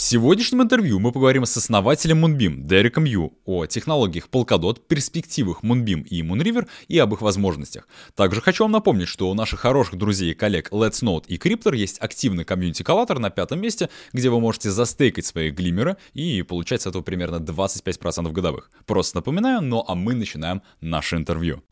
[0.00, 6.04] В сегодняшнем интервью мы поговорим с основателем Moonbeam Дереком Ю о технологиях Polkadot, перспективах Moonbeam
[6.04, 7.86] и Moonriver и об их возможностях.
[8.14, 11.76] Также хочу вам напомнить, что у наших хороших друзей и коллег Let's Node и Cryptor
[11.76, 16.86] есть активный комьюнити-коллатор на пятом месте, где вы можете застейкать свои глимеры и получать с
[16.86, 18.70] этого примерно 25% годовых.
[18.86, 21.62] Просто напоминаю, ну а мы начинаем наше интервью.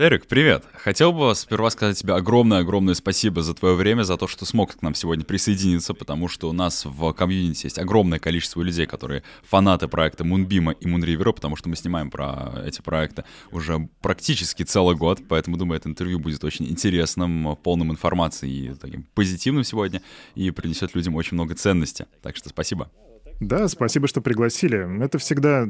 [0.00, 0.64] Дерек, привет.
[0.72, 4.80] Хотел бы сперва сказать тебе огромное-огромное спасибо за твое время, за то, что смог к
[4.80, 9.88] нам сегодня присоединиться, потому что у нас в комьюнити есть огромное количество людей, которые фанаты
[9.88, 15.20] проекта Moonbeam и Moonriver, потому что мы снимаем про эти проекты уже практически целый год,
[15.28, 20.00] поэтому, думаю, это интервью будет очень интересным, полным информации и таким позитивным сегодня,
[20.34, 22.06] и принесет людям очень много ценности.
[22.22, 22.90] Так что спасибо.
[23.40, 25.02] Да, спасибо, что пригласили.
[25.02, 25.66] Это всегда...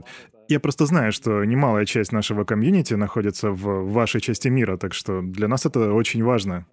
[0.48, 5.22] Я просто знаю, что немалая часть нашего комьюнити находится в вашей части мира, так что
[5.22, 6.66] для нас это очень важно.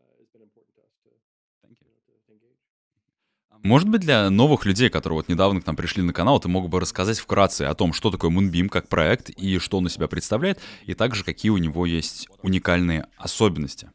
[3.64, 6.70] Может быть, для новых людей, которые вот недавно к нам пришли на канал, ты мог
[6.70, 10.08] бы рассказать вкратце о том, что такое Moonbeam как проект и что он из себя
[10.08, 13.92] представляет, и также какие у него есть уникальные особенности.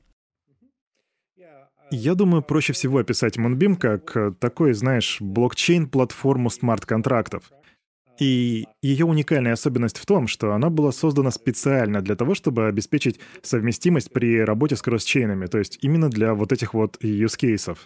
[1.95, 7.53] Я думаю, проще всего описать Moonbeam как э, такой, знаешь, блокчейн-платформу смарт-контрактов.
[8.19, 13.21] И ее уникальная особенность в том, что она была создана специально для того, чтобы обеспечить
[13.43, 17.77] совместимость при работе с кросс-чейнами, то есть именно для вот этих вот cases.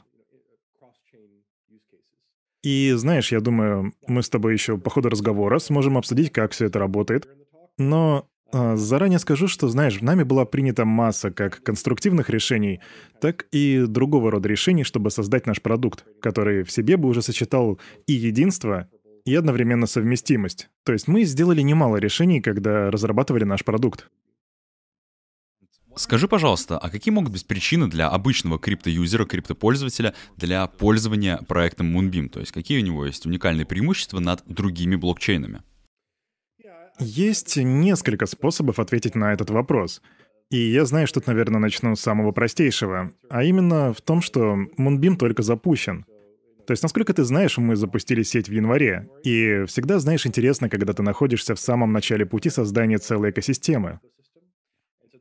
[2.63, 6.67] И знаешь, я думаю, мы с тобой еще по ходу разговора сможем обсудить, как все
[6.67, 7.29] это работает.
[7.77, 12.81] Но заранее скажу, что, знаешь, в нами была принята масса как конструктивных решений,
[13.21, 17.81] так и другого рода решений, чтобы создать наш продукт, который в себе бы уже сочетал
[18.07, 18.89] и единство,
[19.25, 20.69] и одновременно совместимость.
[20.85, 24.09] То есть мы сделали немало решений, когда разрабатывали наш продукт.
[25.97, 32.29] Скажи, пожалуйста, а какие могут быть причины для обычного криптоюзера, криптопользователя для пользования проектом Moonbeam?
[32.29, 35.63] То есть какие у него есть уникальные преимущества над другими блокчейнами?
[36.99, 40.01] Есть несколько способов ответить на этот вопрос.
[40.51, 45.17] И я знаю, что наверное, начну с самого простейшего, а именно в том, что Moonbeam
[45.17, 46.07] только запущен.
[46.67, 50.93] То есть, насколько ты знаешь, мы запустили сеть в январе, и всегда, знаешь, интересно, когда
[50.93, 54.01] ты находишься в самом начале пути создания целой экосистемы.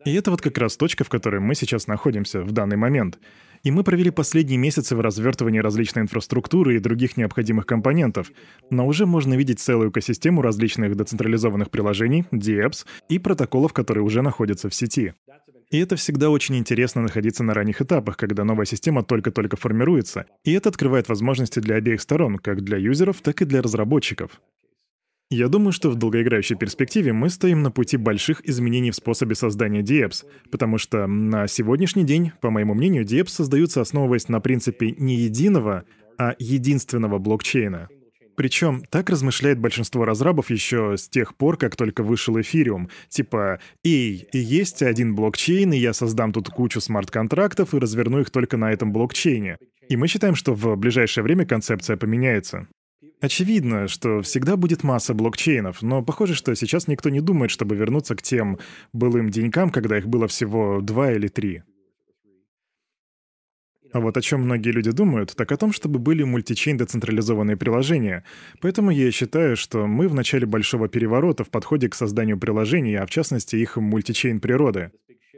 [0.05, 3.19] И это вот как раз точка, в которой мы сейчас находимся в данный момент.
[3.65, 8.31] И мы провели последние месяцы в развертывании различной инфраструктуры и других необходимых компонентов,
[8.69, 14.69] но уже можно видеть целую экосистему различных децентрализованных приложений, DApps и протоколов, которые уже находятся
[14.69, 15.15] в сети.
[15.71, 20.51] И это всегда очень интересно находиться на ранних этапах, когда новая система только-только формируется, и
[20.53, 24.39] это открывает возможности для обеих сторон, как для юзеров, так и для разработчиков.
[25.31, 29.81] Я думаю, что в долгоиграющей перспективе мы стоим на пути больших изменений в способе создания
[29.81, 35.15] DApps, потому что на сегодняшний день, по моему мнению, DApps создаются основываясь на принципе не
[35.15, 35.85] единого,
[36.19, 37.89] а единственного блокчейна.
[38.35, 42.89] Причем так размышляет большинство разрабов еще с тех пор, как только вышел эфириум.
[43.09, 48.57] Типа, эй, есть один блокчейн, и я создам тут кучу смарт-контрактов и разверну их только
[48.57, 49.57] на этом блокчейне.
[49.87, 52.67] И мы считаем, что в ближайшее время концепция поменяется.
[53.21, 58.15] Очевидно, что всегда будет масса блокчейнов, но похоже, что сейчас никто не думает, чтобы вернуться
[58.15, 58.59] к тем
[58.93, 61.63] былым денькам, когда их было всего два или три.
[63.93, 68.25] А вот о чем многие люди думают, так о том, чтобы были мультичейн децентрализованные приложения.
[68.59, 73.05] Поэтому я считаю, что мы в начале большого переворота в подходе к созданию приложений, а
[73.05, 74.91] в частности их мультичейн природы.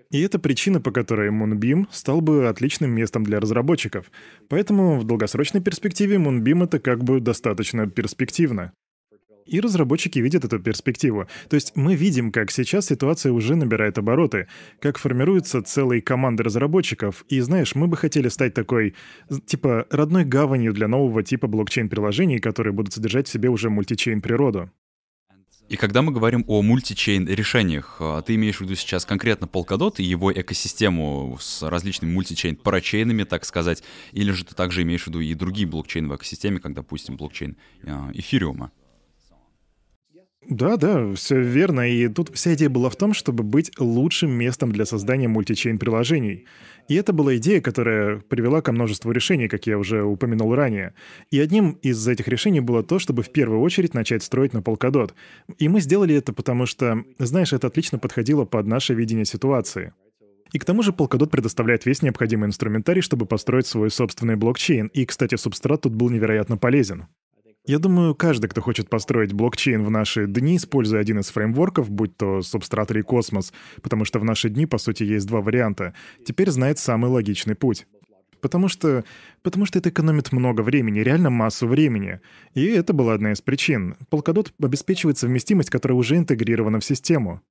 [0.10, 4.12] И это причина, по которой Moonbeam стал бы отличным местом для разработчиков.
[4.50, 8.74] Поэтому в долгосрочной перспективе Moonbeam это как бы достаточно перспективно.
[9.48, 11.28] И разработчики видят эту перспективу.
[11.50, 14.48] То есть мы видим, как сейчас ситуация уже набирает обороты,
[14.80, 17.24] как формируются целые команды разработчиков.
[17.30, 18.94] И знаешь, мы бы хотели стать такой,
[19.46, 24.70] типа, родной гаванью для нового типа блокчейн-приложений, которые будут содержать в себе уже мультичейн природу.
[25.70, 29.96] И когда мы говорим о мультичейн решениях, а, ты имеешь в виду сейчас конкретно Polkadot
[29.98, 33.84] и его экосистему с различными мультичейн парачейнами, так сказать,
[34.14, 37.58] или же ты также имеешь в виду и другие блокчейны в экосистеме, как, допустим, блокчейн
[38.14, 38.72] эфириума?
[40.50, 41.90] Да, да, все верно.
[41.92, 46.46] И тут вся идея была в том, чтобы быть лучшим местом для создания мультичейн приложений.
[46.88, 50.94] И это была идея, которая привела ко множеству решений, как я уже упомянул ранее.
[51.32, 55.12] И одним из этих решений было то, чтобы в первую очередь начать строить на Polkadot.
[55.58, 59.92] И мы сделали это потому, что, знаешь, это отлично подходило под наше видение ситуации.
[60.54, 64.88] И к тому же Polkadot предоставляет весь необходимый инструментарий, чтобы построить свой собственный блокчейн.
[64.94, 67.08] И, кстати, субстрат тут был невероятно полезен.
[67.68, 72.16] Я думаю, каждый, кто хочет построить блокчейн в наши дни, используя один из фреймворков, будь
[72.16, 75.94] то Substrat или Cosmos, потому что в наши дни, по сути, есть два варианта,
[76.26, 77.86] теперь знает самый логичный путь.
[78.40, 79.04] Потому что,
[79.42, 82.22] потому что это экономит много времени, реально массу времени.
[82.54, 83.98] И это была одна из причин.
[84.10, 87.42] Polkadot обеспечивает совместимость, которая уже интегрирована в систему.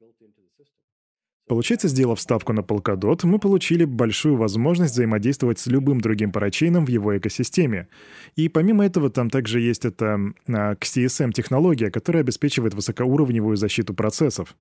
[1.46, 6.88] Получается, сделав ставку на Polkadot, мы получили большую возможность взаимодействовать с любым другим парачейном в
[6.88, 7.88] его экосистеме.
[8.34, 14.56] И помимо этого, там также есть эта а, XCSM-технология, которая обеспечивает высокоуровневую защиту процессов.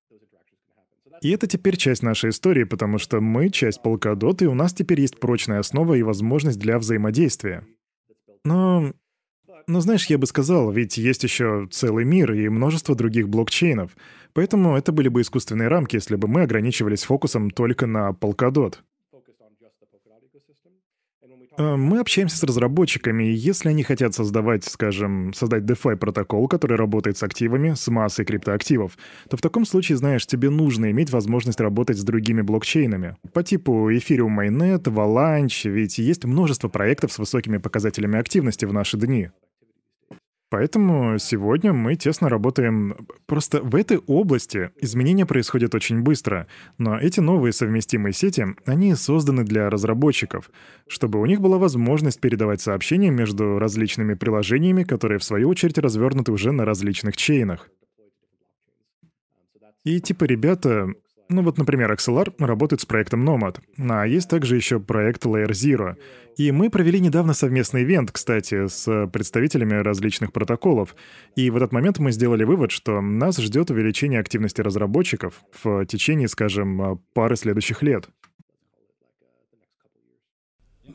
[1.21, 5.01] И это теперь часть нашей истории, потому что мы часть Polkadot, и у нас теперь
[5.01, 7.65] есть прочная основа и возможность для взаимодействия.
[8.43, 8.93] Но
[9.67, 13.91] но знаешь, я бы сказал, ведь есть еще целый мир и множество других блокчейнов.
[14.33, 18.75] Поэтому это были бы искусственные рамки, если бы мы ограничивались фокусом только на Polkadot.
[21.57, 26.77] Э, мы общаемся с разработчиками, и если они хотят создавать, скажем, создать DeFi протокол, который
[26.77, 28.97] работает с активами, с массой криптоактивов,
[29.29, 33.15] то в таком случае, знаешь, тебе нужно иметь возможность работать с другими блокчейнами.
[33.33, 38.97] По типу Ethereum Mainnet, Avalanche, ведь есть множество проектов с высокими показателями активности в наши
[38.97, 39.29] дни.
[40.49, 43.07] Поэтому сегодня мы тесно работаем...
[43.25, 46.47] Просто в этой области изменения происходят очень быстро,
[46.77, 50.51] но эти новые совместимые сети, они созданы для разработчиков,
[50.87, 56.31] чтобы у них была возможность передавать сообщения между различными приложениями, которые в свою очередь развернуты
[56.31, 57.69] уже на различных чейнах.
[59.83, 60.89] И типа ребята
[61.27, 65.95] ну вот, например, XLR работает с проектом Nomad, а есть также еще проект Layer Zero.
[66.37, 70.95] И мы провели недавно совместный ивент, кстати, с представителями различных протоколов.
[71.35, 76.27] И в этот момент мы сделали вывод, что нас ждет увеличение активности разработчиков в течение,
[76.27, 78.09] скажем, пары следующих лет.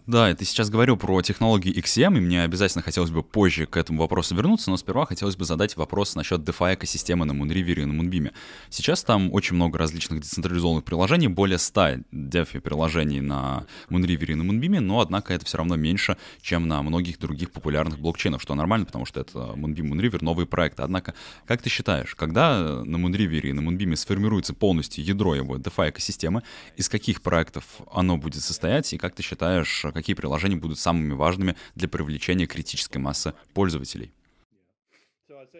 [0.06, 4.00] Да, это сейчас говорю про технологии XM, и мне обязательно хотелось бы позже к этому
[4.00, 8.00] вопросу вернуться, но сперва хотелось бы задать вопрос насчет DeFi экосистемы на Moonriver и на
[8.00, 8.32] Moonbeam.
[8.70, 14.42] Сейчас там очень много различных децентрализованных приложений, более 100 DeFi приложений на Moonriver и на
[14.42, 18.86] Moonbeam, но однако это все равно меньше, чем на многих других популярных блокчейнах, что нормально,
[18.86, 20.82] потому что это Moonbeam, Moonriver, новые проекты.
[20.82, 21.14] Однако,
[21.46, 26.42] как ты считаешь, когда на Moonriver и на Moonbeam сформируется полностью ядро его DeFi экосистемы,
[26.76, 31.56] из каких проектов оно будет состоять, и как ты считаешь, какие приложения будут самыми важными
[31.74, 34.12] для привлечения критической массы пользователей.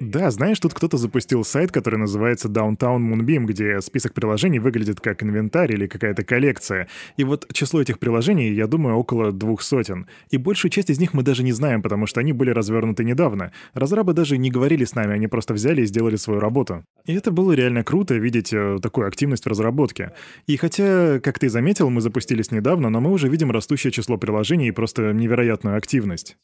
[0.01, 5.23] Да, знаешь, тут кто-то запустил сайт, который называется Downtown Moonbeam, где список приложений выглядит как
[5.23, 6.89] инвентарь или какая-то коллекция.
[7.17, 10.07] И вот число этих приложений, я думаю, около двух сотен.
[10.31, 13.53] И большую часть из них мы даже не знаем, потому что они были развернуты недавно.
[13.75, 16.85] Разрабы даже не говорили с нами, они просто взяли и сделали свою работу.
[17.07, 20.13] И это было реально круто видеть э, такую активность в разработке.
[20.47, 24.69] И хотя, как ты заметил, мы запустились недавно, но мы уже видим растущее число приложений
[24.69, 26.37] и просто невероятную активность.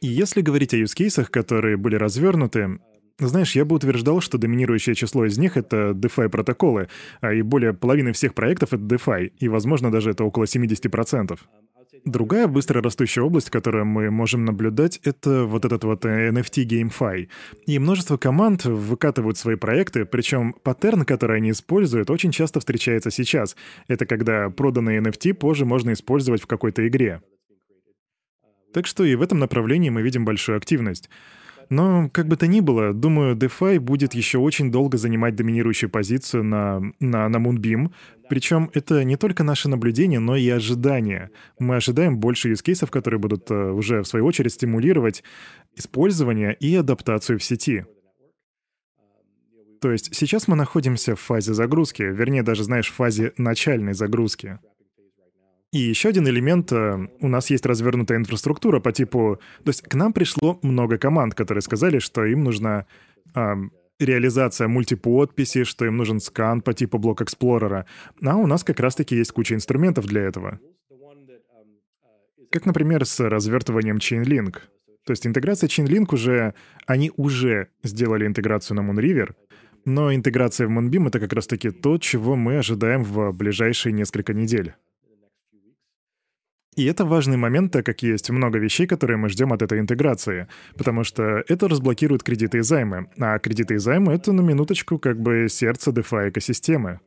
[0.00, 2.78] И если говорить о юзкейсах, которые были развернуты,
[3.18, 6.88] знаешь, я бы утверждал, что доминирующее число из них— это DeFi протоколы,
[7.20, 11.38] а и более половины всех проектов— это DeFi, и, возможно, даже это около 70%.
[12.06, 17.28] Другая быстро растущая область, которую мы можем наблюдать, это вот этот вот NFT GameFi.
[17.66, 23.54] И множество команд выкатывают свои проекты, причем паттерн, который они используют, очень часто встречается сейчас.
[23.86, 27.20] Это когда проданные NFT позже можно использовать в какой-то игре.
[28.72, 31.08] Так что и в этом направлении мы видим большую активность.
[31.70, 36.42] Но, как бы то ни было, думаю, DeFi будет еще очень долго занимать доминирующую позицию
[36.42, 37.92] на, на, на Moonbeam.
[38.28, 41.30] Причем это не только наше наблюдение, но и ожидания.
[41.60, 45.22] Мы ожидаем больше юзкейсов, которые будут uh, уже, в свою очередь, стимулировать
[45.76, 47.84] использование и адаптацию в сети.
[49.80, 54.58] То есть сейчас мы находимся в фазе загрузки, вернее, даже, знаешь, в фазе начальной загрузки.
[55.72, 59.40] И еще один элемент, э, у нас есть развернутая инфраструктура по типу...
[59.64, 62.86] То есть к нам пришло много команд, которые сказали, что им нужна
[63.36, 63.54] э,
[64.00, 67.86] реализация мультиподписи, что им нужен скан по типу блок Эксплорера.
[68.20, 70.58] А у нас как раз-таки есть куча инструментов для этого.
[72.50, 74.56] Как, например, с развертыванием Chainlink.
[75.04, 76.54] То есть интеграция Chainlink уже...
[76.86, 79.34] Они уже сделали интеграцию на Moonriver,
[79.84, 84.74] но интеграция в Moonbeam— это как раз-таки то, чего мы ожидаем в ближайшие несколько недель.
[86.80, 90.46] И это важный момент, так как есть много вещей, которые мы ждем от этой интеграции,
[90.78, 95.20] потому что это разблокирует кредиты и займы, а кредиты и займы— это на минуточку как
[95.20, 97.00] бы сердце DeFi экосистемы.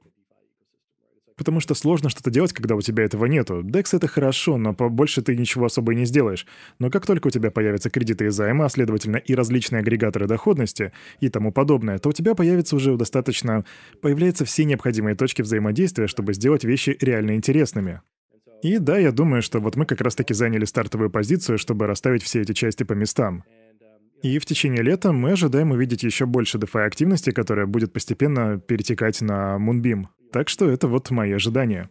[1.38, 3.64] Потому что сложно что-то делать, когда у тебя этого нету.
[3.64, 6.46] DEX— это хорошо, но побольше ты ничего особо и не сделаешь.
[6.78, 10.92] Но как только у тебя появятся кредиты и займы, а следовательно и различные агрегаторы доходности
[11.20, 13.66] и тому подобное, то у тебя появится уже достаточно...
[14.04, 18.02] Появляются все необходимые точки взаимодействия, чтобы сделать вещи реально интересными.
[18.64, 22.42] И да, я думаю, что вот мы как раз-таки заняли стартовую позицию, чтобы расставить все
[22.42, 23.44] эти части по местам.
[24.22, 29.20] И в течение лета мы ожидаем увидеть еще больше DeFi активности, которая будет постепенно перетекать
[29.20, 30.06] на Moonbeam.
[30.32, 31.90] Так что это вот мои ожидания.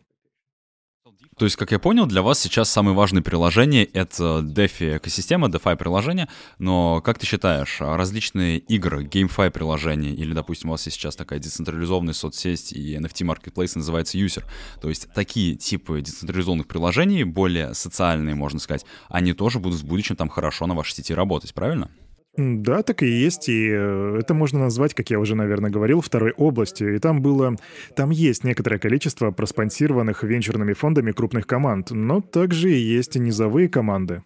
[1.38, 5.76] То есть, как я понял, для вас сейчас самое важное приложение— это DeFi экосистема, DeFi
[5.76, 11.16] приложение, но как ты считаешь, различные игры, GameFi приложения, или, допустим, у вас есть сейчас
[11.16, 14.44] такая децентрализованная соцсеть и NFT marketplace называется User,
[14.80, 20.16] то есть такие типы децентрализованных приложений, более социальные, можно сказать, они тоже будут в будущем
[20.16, 21.90] там хорошо на вашей сети работать, правильно?
[22.36, 26.32] Да, так и есть, и э, это можно назвать, как я уже, наверное, говорил, второй
[26.32, 26.94] областью.
[26.94, 27.56] И там было...
[27.94, 33.68] Там есть некоторое количество проспонсированных венчурными фондами крупных команд, но также и есть и низовые
[33.68, 34.22] команды.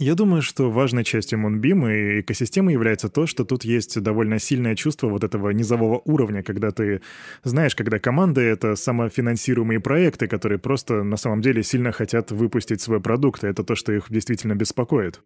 [0.00, 4.74] Я думаю, что важной частью Moonbeam и экосистемы является то, что тут есть довольно сильное
[4.74, 7.02] чувство вот этого низового уровня, когда ты
[7.44, 13.00] знаешь, когда команды— это самофинансируемые проекты, которые просто на самом деле сильно хотят выпустить свой
[13.00, 15.20] продукт, и это то, что их действительно беспокоит.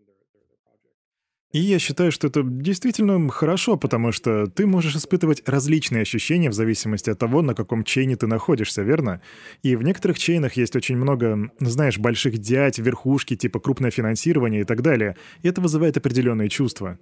[1.52, 6.54] И я считаю, что это действительно хорошо, потому что ты можешь испытывать различные ощущения в
[6.54, 9.22] зависимости от того, на каком чейне ты находишься, верно?
[9.62, 14.64] И в некоторых чейнах есть очень много, знаешь, больших дядь, верхушки, типа крупное финансирование и
[14.64, 15.16] так далее.
[15.42, 16.98] И это вызывает определенные чувства.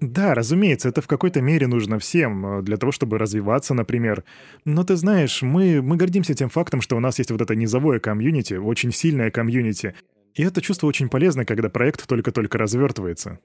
[0.00, 4.24] Да, разумеется, это в какой-то мере нужно всем, э, для того, чтобы развиваться, например.
[4.64, 7.98] Но ты знаешь, мы, мы гордимся тем фактом, что у нас есть вот это низовое
[7.98, 9.94] комьюнити, очень сильное комьюнити.
[10.34, 13.40] И это чувство очень полезно, когда проект только-только развертывается.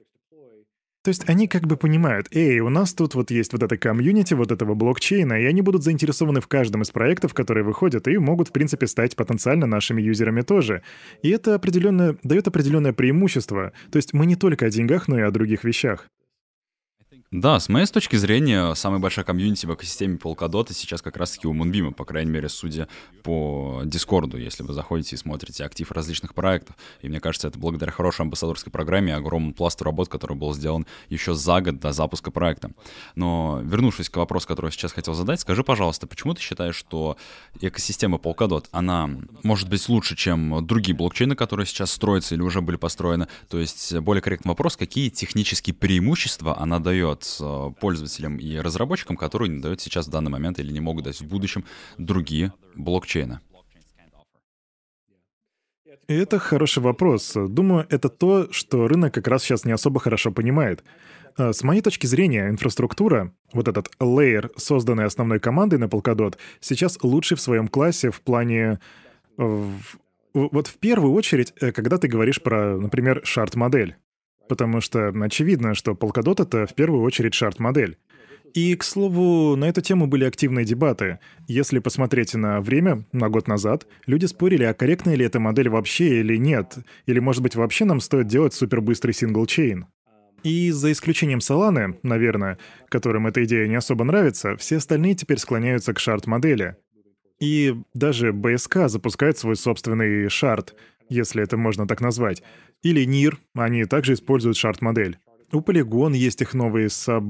[1.06, 4.34] То есть они как бы понимают, эй, у нас тут вот есть вот эта комьюнити
[4.34, 8.48] вот этого блокчейна, и они будут заинтересованы в каждом из проектов, которые выходят, и могут,
[8.48, 10.82] в принципе, стать потенциально нашими юзерами тоже.
[11.22, 13.72] И это определенно дает определенное преимущество.
[13.92, 16.08] То есть мы не только о деньгах, но и о других вещах.
[17.32, 21.54] Да, с моей точки зрения, самая большая комьюнити в экосистеме Polkadot сейчас как раз-таки у
[21.54, 22.86] Moonbeam, по крайней мере, судя
[23.24, 26.76] по Дискорду, если вы заходите и смотрите актив различных проектов.
[27.02, 30.86] И мне кажется, это благодаря хорошей амбассадорской программе и огромному пласту работ, который был сделан
[31.08, 32.70] еще за год до запуска проекта.
[33.16, 37.16] Но вернувшись к вопросу, который я сейчас хотел задать, скажи, пожалуйста, почему ты считаешь, что
[37.60, 39.10] экосистема Polkadot, она
[39.42, 43.26] может быть лучше, чем другие блокчейны, которые сейчас строятся или уже были построены?
[43.48, 49.16] То есть более корректный вопрос, какие технические преимущества она дает дает э, пользователям и разработчикам,
[49.16, 51.64] которые не дают сейчас в данный момент или не могут дать в будущем
[51.98, 53.40] другие блокчейны?
[56.08, 57.32] Это хороший вопрос.
[57.34, 60.84] Думаю, это то, что рынок как раз сейчас не особо хорошо понимает.
[61.36, 66.98] Э, с моей точки зрения, инфраструктура, вот этот лейер, созданный основной командой на Polkadot, сейчас
[67.02, 68.78] лучший в своем классе в плане...
[69.36, 69.72] В,
[70.32, 73.96] вот в первую очередь, э, когда ты говоришь про, например, шарт-модель.
[74.48, 77.98] Потому что очевидно, что Polkadot— это в первую очередь шарт-модель.
[78.54, 81.18] И, к слову, на эту тему были активные дебаты.
[81.46, 86.20] Если посмотреть на время, на год назад, люди спорили, а корректная ли эта модель вообще
[86.20, 86.78] или нет.
[87.04, 89.86] Или, может быть, вообще нам стоит делать супербыстрый сингл-чейн.
[90.42, 92.56] И за исключением Solana, наверное,
[92.88, 96.76] которым эта идея не особо нравится, все остальные теперь склоняются к шарт-модели.
[97.40, 100.74] И даже BSK запускает свой собственный шарт,
[101.08, 102.42] если это можно так назвать.
[102.82, 105.18] Или NIR, они также используют шарт-модель.
[105.52, 107.24] У Polygon есть их новый саб...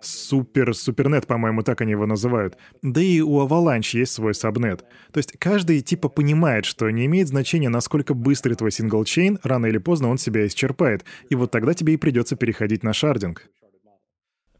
[0.00, 2.58] Супер, супернет, по-моему, так они его называют.
[2.82, 4.84] Да и у Avalanche есть свой сабнет.
[5.12, 9.78] То есть каждый типа понимает, что не имеет значения, насколько быстрый твой синглчейн, рано или
[9.78, 11.06] поздно он себя исчерпает.
[11.30, 13.48] И вот тогда тебе и придется переходить на шардинг.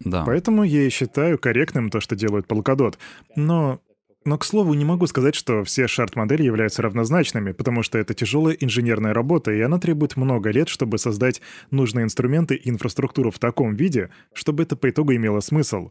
[0.01, 0.25] Да.
[0.25, 2.97] Поэтому я и считаю корректным то, что делает Polkadot.
[3.37, 3.81] Но
[4.25, 8.55] но, к слову, не могу сказать, что все шарт-модели являются равнозначными, потому что это тяжелая
[8.55, 13.75] инженерная работа, и она требует много лет, чтобы создать нужные инструменты и инфраструктуру в таком
[13.75, 15.91] виде, чтобы это по итогу имело смысл.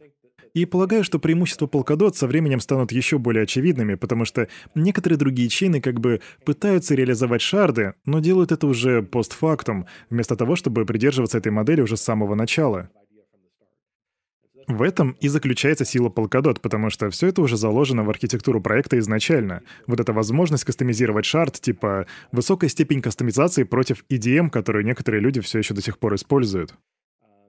[0.54, 5.50] И полагаю, что преимущества Polkadot со временем станут еще более очевидными, потому что некоторые другие
[5.50, 11.40] чейны как бы пытаются реализовать шарды, но делают это уже постфактум, вместо того, чтобы придерживаться
[11.40, 12.90] этой модели уже с самого начала.
[14.68, 18.98] В этом и заключается сила Polkadot, потому что все это уже заложено в архитектуру проекта
[19.00, 19.62] изначально.
[19.88, 25.60] Вот эта возможность кастомизировать шарт, типа высокая степень кастомизации против EDM, которую некоторые люди все
[25.60, 26.74] еще до сих пор используют.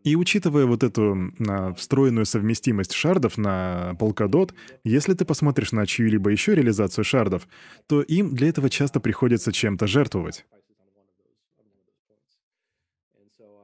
[0.04, 4.52] И учитывая вот эту а, встроенную совместимость шардов на Polkadot,
[4.84, 7.48] если ты посмотришь на чью-либо еще реализацию шардов,
[7.86, 10.44] то им для этого часто приходится чем-то жертвовать.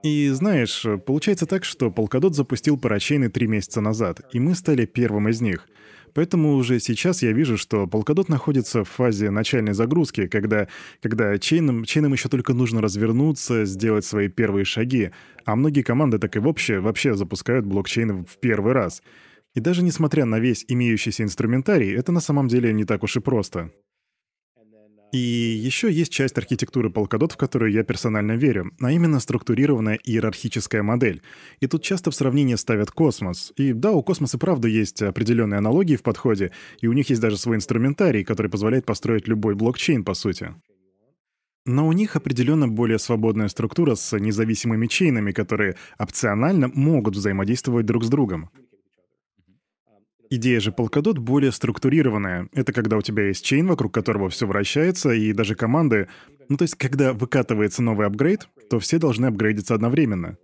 [0.02, 5.28] И знаешь, получается так, что Polkadot запустил парачейны три месяца назад, и мы стали первым
[5.28, 5.69] из них.
[6.14, 10.69] Поэтому уже сейчас я вижу, что Polkadot находится в фазе начальной загрузки, когда,
[11.02, 15.11] когда чейнам, чейнам еще только нужно развернуться, сделать свои первые шаги,
[15.45, 19.02] а многие команды так и вообще, вообще запускают блокчейны в первый раз.
[19.54, 23.21] И даже несмотря на весь имеющийся инструментарий, это на самом деле не так уж и
[23.21, 23.71] просто.
[25.12, 30.83] И еще есть часть архитектуры Polkadot, в которую я персонально верю, а именно структурированная иерархическая
[30.85, 31.21] модель.
[31.59, 33.52] И тут часто в сравнении ставят космос.
[33.57, 37.38] И да, у космоса правда есть определенные аналогии в подходе, и у них есть даже
[37.38, 40.55] свой инструментарий, который позволяет построить любой блокчейн, по сути.
[41.67, 48.05] Но у них определенно более свободная структура с независимыми чейнами, которые опционально могут взаимодействовать друг
[48.05, 48.50] с другом.
[50.33, 52.49] Идея же Polkadot более структурированная.
[52.53, 56.07] Это когда у тебя есть чейн, вокруг которого все вращается, и даже команды...
[56.49, 60.39] Ну, то есть, когда выкатывается новый апгрейд, то все должны апгрейдиться одновременно.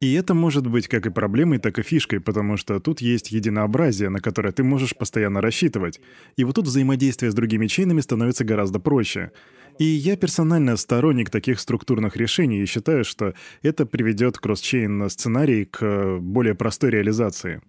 [0.00, 4.08] И это может быть как и проблемой, так и фишкой, потому что тут есть единообразие,
[4.08, 6.00] на которое ты можешь постоянно рассчитывать.
[6.36, 9.32] И вот тут взаимодействие с другими чейнами становится гораздо проще.
[9.78, 16.18] И я персонально сторонник таких структурных решений и считаю, что это приведет кросс-чейн сценарий к
[16.20, 17.60] более простой реализации.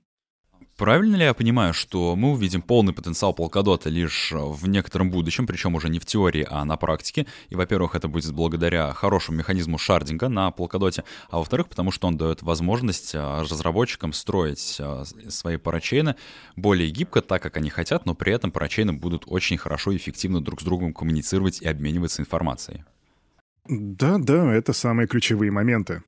[0.81, 5.75] Правильно ли я понимаю, что мы увидим полный потенциал Polkadot лишь в некотором будущем, причем
[5.75, 7.27] уже не в теории, а на практике?
[7.49, 12.17] И, во-первых, это будет благодаря хорошему механизму шардинга на Polkadot, а во-вторых, потому что он
[12.17, 16.15] дает возможность а, разработчикам строить а, свои парачейны
[16.55, 20.41] более гибко, так как они хотят, но при этом парачейны будут очень хорошо и эффективно
[20.41, 22.85] друг с другом коммуницировать и обмениваться информацией.
[23.69, 26.01] Да, да, это самые ключевые моменты.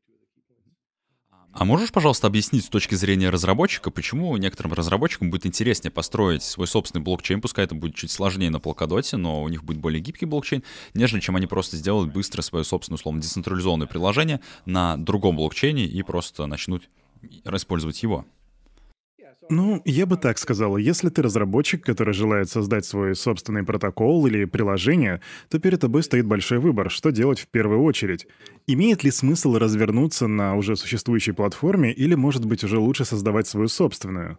[1.54, 6.66] А можешь, пожалуйста, объяснить с точки зрения разработчика, почему некоторым разработчикам будет интереснее построить свой
[6.66, 10.26] собственный блокчейн, пускай это будет чуть сложнее на Polkadot, но у них будет более гибкий
[10.26, 10.64] блокчейн,
[10.96, 16.02] нежели чем они просто сделают быстро свое собственное, условно, децентрализованное приложение на другом блокчейне и
[16.02, 16.90] просто начнут
[17.22, 18.26] использовать его?
[19.50, 24.46] Ну, я бы так сказал, если ты разработчик, который желает создать свой собственный протокол или
[24.46, 28.28] приложение, то перед тобой стоит большой выбор, что делать в первую очередь.
[28.68, 33.68] Имеет ли смысл развернуться на уже существующей платформе или, может быть, уже лучше создавать свою
[33.68, 34.38] собственную?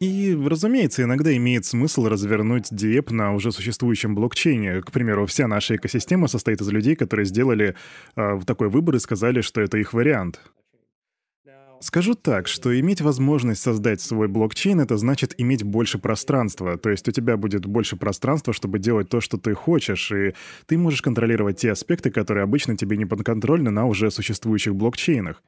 [0.00, 4.80] И, разумеется, иногда имеет смысл развернуть диеп на уже существующем блокчейне.
[4.80, 7.76] К примеру, вся наша экосистема состоит из людей, которые сделали
[8.16, 10.40] э, такой выбор и сказали, что это их вариант.
[11.82, 16.76] Скажу так, что иметь возможность создать свой блокчейн— это значит иметь больше пространства.
[16.76, 20.34] То есть у тебя будет больше пространства, чтобы делать то, что ты хочешь, и
[20.66, 25.42] ты можешь контролировать те аспекты, которые обычно тебе не подконтрольны на уже существующих блокчейнах.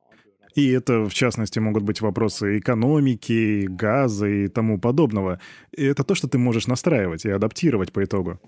[0.55, 5.39] И это, в частности, могут быть вопросы экономики, газа и тому подобного.
[5.77, 8.41] И это то, что ты можешь настраивать и адаптировать по итогу.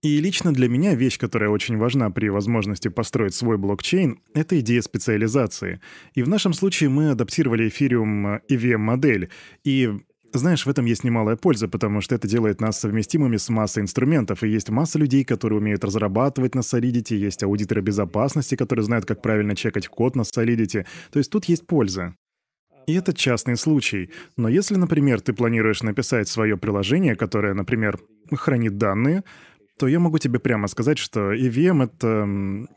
[0.00, 4.80] И лично для меня вещь, которая очень важна при возможности построить свой блокчейн, это идея
[4.80, 5.80] специализации.
[6.14, 9.28] И в нашем случае мы адаптировали Ethereum EVM-модель.
[9.64, 9.90] И
[10.32, 14.44] знаешь, в этом есть немалая польза, потому что это делает нас совместимыми с массой инструментов,
[14.44, 19.20] и есть масса людей, которые умеют разрабатывать на Solidity, есть аудиторы безопасности, которые знают, как
[19.20, 20.86] правильно чекать код на Solidity.
[21.10, 22.14] То есть тут есть польза.
[22.86, 24.10] И это частный случай.
[24.36, 27.98] Но если, например, ты планируешь написать свое приложение, которое, например,
[28.32, 29.24] хранит данные,
[29.78, 32.24] то я могу тебе прямо сказать, что EVM— это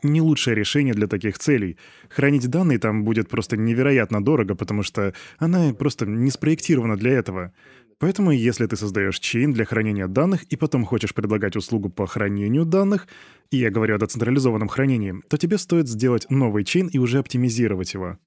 [0.02, 1.76] не лучшее решение для таких целей.
[2.08, 7.52] Хранить данные там будет просто невероятно дорого, потому что она просто не спроектирована для этого.
[7.98, 12.64] Поэтому если ты создаешь чейн для хранения данных и потом хочешь предлагать услугу по хранению
[12.64, 13.06] данных,
[13.50, 17.94] и я говорю о децентрализованном хранении, то тебе стоит сделать новый чейн и уже оптимизировать
[17.94, 18.18] его.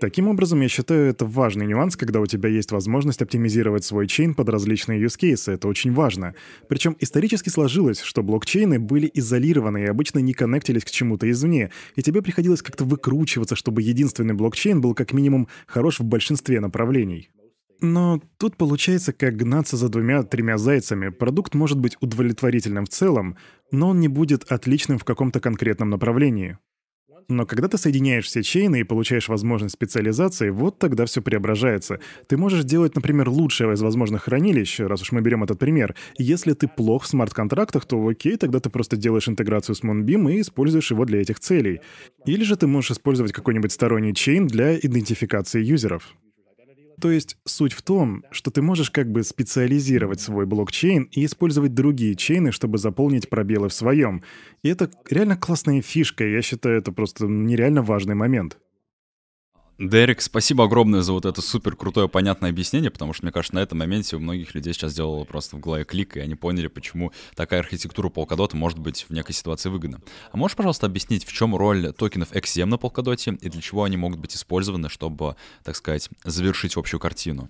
[0.00, 4.34] Таким образом, я считаю, это важный нюанс, когда у тебя есть возможность оптимизировать свой чейн
[4.34, 5.52] под различные use cases.
[5.52, 6.34] Это очень важно.
[6.68, 12.02] Причем исторически сложилось, что блокчейны были изолированы и обычно не коннектились к чему-то извне, и
[12.02, 17.30] тебе приходилось как-то выкручиваться, чтобы единственный блокчейн был как минимум хорош в большинстве направлений.
[17.80, 21.10] Но тут получается как гнаться за двумя-тремя зайцами.
[21.10, 23.36] Продукт может быть удовлетворительным в целом,
[23.70, 26.58] но он не будет отличным в каком-то конкретном направлении.
[27.30, 32.00] Но когда ты соединяешь все чейны и получаешь возможность специализации, вот тогда все преображается.
[32.26, 35.94] Ты можешь делать, например, лучшее из возможных хранилищ, раз уж мы берем этот пример.
[36.16, 40.40] Если ты плох в смарт-контрактах, то окей, тогда ты просто делаешь интеграцию с Moonbeam и
[40.40, 41.80] используешь его для этих целей.
[42.24, 46.14] Или же ты можешь использовать какой-нибудь сторонний чейн для идентификации юзеров.
[47.00, 51.74] То есть суть в том, что ты можешь как бы специализировать свой блокчейн и использовать
[51.74, 54.22] другие чейны, чтобы заполнить пробелы в своем.
[54.62, 58.58] И это реально классная фишка, я считаю, это просто нереально важный момент.
[59.78, 63.60] Дерек, спасибо огромное за вот это супер крутое понятное объяснение, потому что, мне кажется, на
[63.60, 67.12] этом моменте у многих людей сейчас сделало просто в голове клик, и они поняли, почему
[67.36, 70.00] такая архитектура Polkadot может быть в некой ситуации выгодна.
[70.32, 73.96] А можешь, пожалуйста, объяснить, в чем роль токенов XM на Polkadot и для чего они
[73.96, 77.48] могут быть использованы, чтобы, так сказать, завершить общую картину?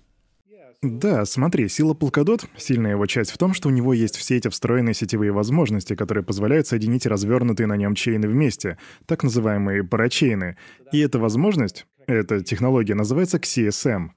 [0.81, 4.47] Да, смотри, сила Polkadot, сильная его часть в том, что у него есть все эти
[4.47, 10.55] встроенные сетевые возможности, которые позволяют соединить развернутые на нем чейны вместе, так называемые парачейны.
[10.93, 14.09] И эта возможность, эта технология называется XSM.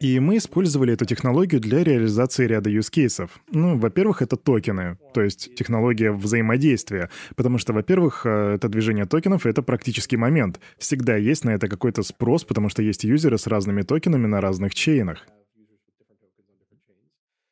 [0.00, 3.28] И мы использовали эту технологию для реализации ряда cases.
[3.50, 7.10] Ну, во-первых, это токены, то есть технология взаимодействия.
[7.36, 10.58] Потому что, во-первых, э, это движение токенов— это практический момент.
[10.78, 14.74] Всегда есть на это какой-то спрос, потому что есть юзеры с разными токенами на разных
[14.74, 15.26] чейнах.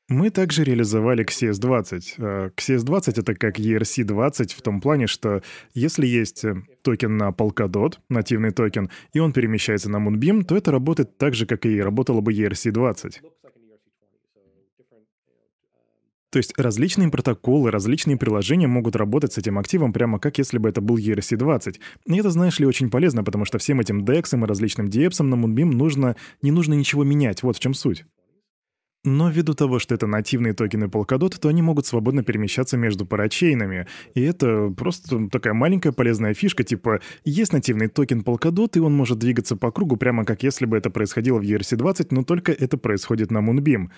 [0.09, 2.53] Мы также реализовали XCS20.
[2.57, 5.42] XCS20— это как ERC-20 в том плане, что
[5.75, 10.71] если есть э, токен на Polkadot, нативный токен, и он перемещается на Moonbeam, то это
[10.71, 13.16] работает так же, как и работало бы ERC-20.
[16.31, 20.71] То есть различные протоколы, различные приложения могут работать с этим активом прямо как если бы
[20.71, 21.81] это был ERC-20.
[22.07, 25.35] И это, знаешь ли, очень полезно, потому что всем этим DEX и различным DApps на
[25.35, 28.07] Moonbeam нужно, не нужно ничего менять, вот в чем суть.
[29.05, 33.87] Но ввиду того, что это нативные токены Polkadot, то они могут свободно перемещаться между парачейнами.
[34.15, 39.19] И это просто такая маленькая полезная фишка, типа есть нативный токен Polkadot, и он может
[39.19, 43.31] двигаться по кругу прямо как если бы это происходило в ERC-20, но только это происходит
[43.31, 43.89] на Moonbeam.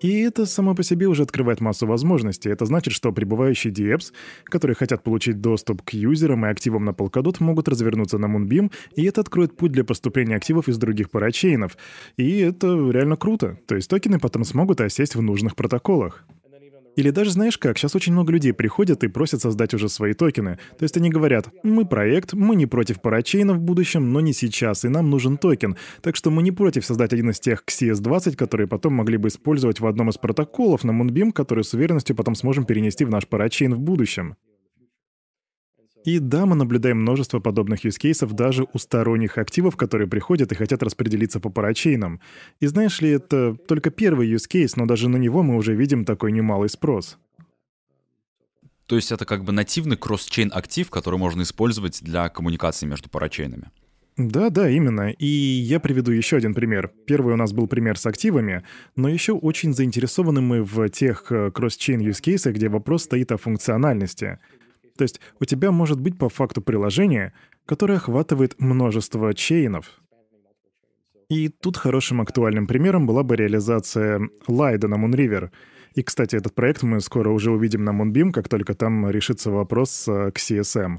[0.00, 2.50] И это само по себе уже открывает массу возможностей.
[2.50, 4.12] Это значит, что прибывающие DEPs,
[4.44, 9.04] которые хотят получить доступ к юзерам и активам на Polkadot, могут развернуться на Moonbeam, и
[9.04, 11.76] это откроет путь для поступления активов из других парачейнов.
[12.16, 13.58] И это реально круто.
[13.66, 16.24] То есть токены потом смогут осесть в нужных протоколах.
[16.96, 20.58] Или даже знаешь как, сейчас очень много людей приходят и просят создать уже свои токены.
[20.78, 24.86] То есть они говорят, мы проект, мы не против парачейна в будущем, но не сейчас,
[24.86, 25.76] и нам нужен токен.
[26.00, 29.78] Так что мы не против создать один из тех CS20, которые потом могли бы использовать
[29.78, 33.74] в одном из протоколов на Moonbeam, который с уверенностью потом сможем перенести в наш парачейн
[33.74, 34.36] в будущем.
[36.06, 40.84] И да, мы наблюдаем множество подобных юзкейсов даже у сторонних активов, которые приходят и хотят
[40.84, 42.20] распределиться по парачейнам.
[42.60, 46.30] И знаешь ли, это только первый юзкейс, но даже на него мы уже видим такой
[46.30, 47.18] немалый спрос.
[48.86, 53.72] То есть это как бы нативный кросс-чейн актив, который можно использовать для коммуникации между парачейнами.
[54.16, 55.10] Да, да, именно.
[55.10, 56.92] И я приведу еще один пример.
[57.06, 58.62] Первый у нас был пример с активами,
[58.94, 63.38] но еще очень заинтересованы мы в тех э, кросс-чейн use cases, где вопрос стоит о
[63.38, 64.38] функциональности—
[64.96, 67.32] то есть у тебя может быть по факту приложение,
[67.66, 70.00] которое охватывает множество чейнов.
[71.28, 75.50] И тут хорошим актуальным примером была бы реализация Лайда на Moonriver.
[75.94, 80.04] И, кстати, этот проект мы скоро уже увидим на Moonbeam, как только там решится вопрос
[80.04, 80.98] к CSM.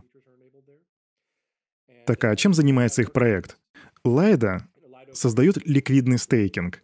[2.06, 3.58] Так а чем занимается их проект?
[4.04, 4.68] Лайда
[5.14, 6.82] создают ликвидный стейкинг.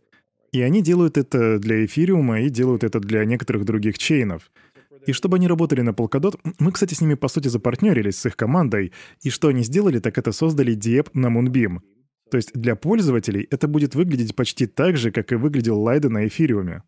[0.51, 4.51] И они делают это для эфириума и делают это для некоторых других чейнов—
[5.05, 8.35] и чтобы они работали на Polkadot, мы, кстати, с ними, по сути, запартнерились с их
[8.35, 11.79] командой, и что они сделали, так это создали Diep на Moonbeam.
[12.31, 16.25] То есть для пользователей это будет выглядеть почти так же, как и выглядел Лайда на
[16.27, 16.83] эфириуме.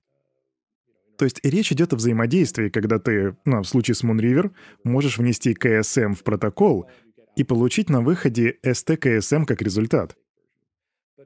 [1.18, 4.52] То есть речь идет о взаимодействии, когда ты, ну, в случае с Moonriver,
[4.84, 6.90] можешь внести KSM в протокол
[7.36, 10.18] и получить на выходе STKSM как результат.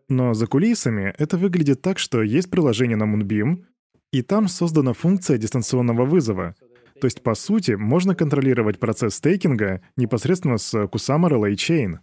[0.09, 3.63] Но за кулисами это выглядит так, что есть приложение на Moonbeam,
[4.11, 6.55] и там создана функция дистанционного вызова—
[6.99, 11.99] то есть, по сути, можно контролировать процесс стейкинга непосредственно с Kusama Relay Chain.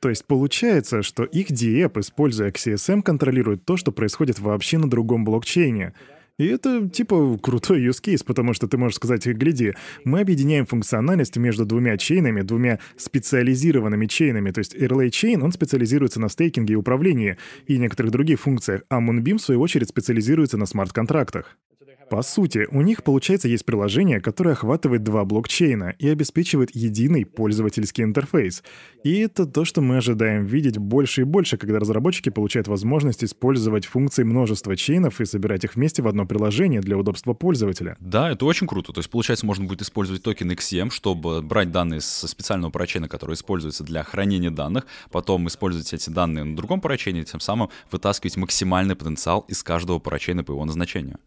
[0.00, 5.24] То есть получается, что их DApp, используя XSM, контролирует то, что происходит вообще на другом
[5.24, 5.94] блокчейне.
[6.38, 9.74] И это типа крутой use case, потому что ты можешь сказать, гляди,
[10.04, 14.50] мы объединяем функциональность между двумя чейнами, двумя специализированными чейнами.
[14.50, 19.00] То есть Relay Chain, он специализируется на стейкинге и управлении и некоторых других функциях, а
[19.00, 21.58] Moonbeam, в свою очередь, специализируется на смарт-контрактах.
[22.12, 28.04] По сути, у них, получается, есть приложение, которое охватывает два блокчейна и обеспечивает единый пользовательский
[28.04, 28.62] интерфейс.
[29.02, 33.86] И это то, что мы ожидаем видеть больше и больше, когда разработчики получают возможность использовать
[33.86, 37.96] функции множества чейнов и собирать их вместе в одно приложение для удобства пользователя.
[37.98, 38.92] Да, это очень круто.
[38.92, 43.36] То есть, получается, можно будет использовать токен XM, чтобы брать данные со специального парачейна, который
[43.36, 48.96] используется для хранения данных, потом использовать эти данные на другом парачейне, тем самым вытаскивать максимальный
[48.96, 51.18] потенциал из каждого парачейна по его назначению.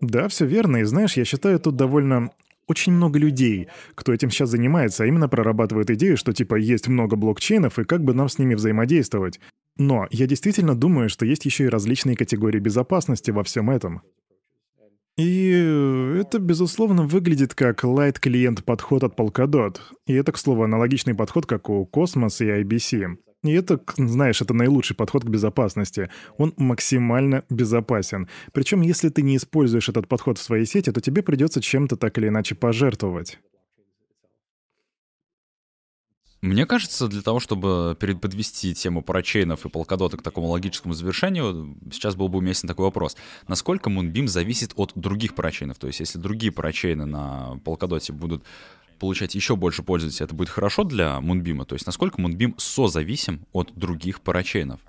[0.00, 0.78] Да, все верно.
[0.78, 2.30] И знаешь, я считаю, тут довольно
[2.66, 7.16] очень много людей, кто этим сейчас занимается, а именно прорабатывает идею, что типа есть много
[7.16, 9.40] блокчейнов и как бы нам с ними взаимодействовать.
[9.76, 14.02] Но я действительно думаю, что есть еще и различные категории безопасности во всем этом.
[15.16, 15.50] И
[16.18, 19.78] это, безусловно, выглядит как лайт-клиент подход от Polkadot.
[20.06, 23.16] И это, к слову, аналогичный подход, как у Cosmos и IBC.
[23.42, 26.10] И это, знаешь, это наилучший подход к безопасности.
[26.36, 28.28] Он максимально безопасен.
[28.52, 32.18] Причем, если ты не используешь этот подход в своей сети, то тебе придется чем-то так
[32.18, 33.38] или иначе пожертвовать.
[36.42, 42.16] Мне кажется, для того, чтобы подвести тему парачейнов и полкадота к такому логическому завершению, сейчас
[42.16, 43.16] был бы уместен такой вопрос.
[43.46, 45.78] Насколько Moonbeam зависит от других парачейнов?
[45.78, 48.44] То есть, если другие парачейны на полкадоте будут
[49.00, 51.64] получать еще больше пользователей, это будет хорошо для Moonbeam?
[51.64, 54.80] То есть насколько Moonbeam созависим от других парачейнов?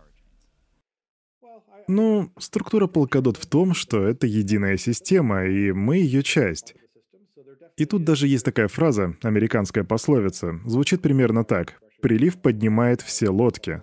[1.87, 6.75] Ну, структура Polkadot в том, что это единая система, и мы ее часть.
[7.77, 11.81] И тут даже есть такая фраза, американская пословица, звучит примерно так.
[12.01, 13.81] «Прилив поднимает все лодки».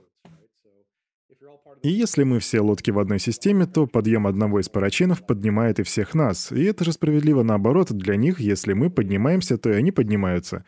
[1.83, 5.85] И если мы все лодки в одной системе, то подъем одного из парачинов поднимает и
[5.85, 6.51] всех нас.
[6.51, 10.65] И это же справедливо наоборот для них, если мы поднимаемся, то и они поднимаются.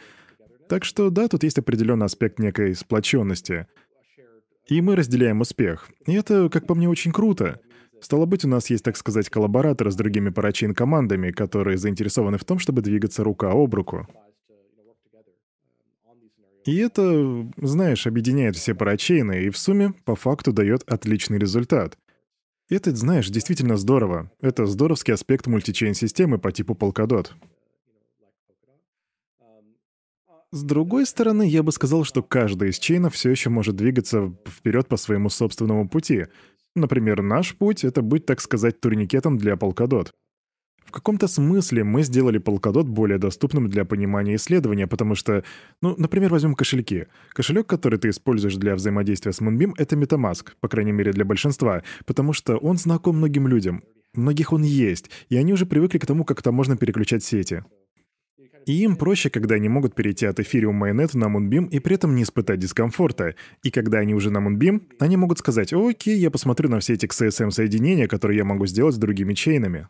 [0.68, 3.66] Так что да, тут есть определенный аспект некой сплоченности.
[4.68, 5.88] И мы разделяем успех.
[6.06, 7.60] И это, как по мне, очень круто.
[8.00, 12.60] Стало быть, у нас есть, так сказать, коллабораторы с другими парачин-командами, которые заинтересованы в том,
[12.60, 14.06] чтобы двигаться рука об руку.
[16.70, 21.98] И это, знаешь, объединяет все парачейны и в сумме по факту дает отличный результат.
[22.68, 24.30] Это, знаешь, действительно здорово.
[24.40, 27.30] Это здоровский аспект мультичейн-системы по типу Polkadot.
[30.52, 34.86] С другой стороны, я бы сказал, что каждый из чейнов все еще может двигаться вперед
[34.86, 36.26] по своему собственному пути.
[36.76, 40.10] Например, наш путь— это быть, так сказать, турникетом для Polkadot.
[40.84, 45.44] В каком-то смысле мы сделали Polkadot более доступным для понимания исследования, потому что,
[45.80, 47.06] ну, например, возьмем кошельки.
[47.32, 51.82] Кошелек, который ты используешь для взаимодействия с Moonbeam, это MetaMask, по крайней мере для большинства,
[52.06, 53.84] потому что он знаком многим людям.
[54.14, 57.62] Многих он есть, и они уже привыкли к тому, как там можно переключать сети.
[58.66, 62.14] И им проще, когда они могут перейти от Ethereum Mainnet на Moonbeam и при этом
[62.14, 63.34] не испытать дискомфорта.
[63.62, 67.06] И когда они уже на Moonbeam, они могут сказать, окей, я посмотрю на все эти
[67.06, 69.88] XSM-соединения, которые я могу сделать с другими чейнами.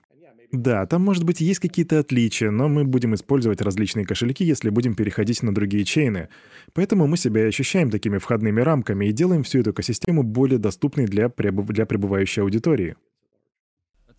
[0.53, 4.95] Да, там, может быть, есть какие-то отличия, но мы будем использовать различные кошельки, если будем
[4.95, 6.29] переходить на другие чейны.
[6.73, 11.29] Поэтому мы себя ощущаем такими входными рамками и делаем всю эту экосистему более доступной для,
[11.29, 11.67] пребыв...
[11.69, 12.97] для пребывающей аудитории.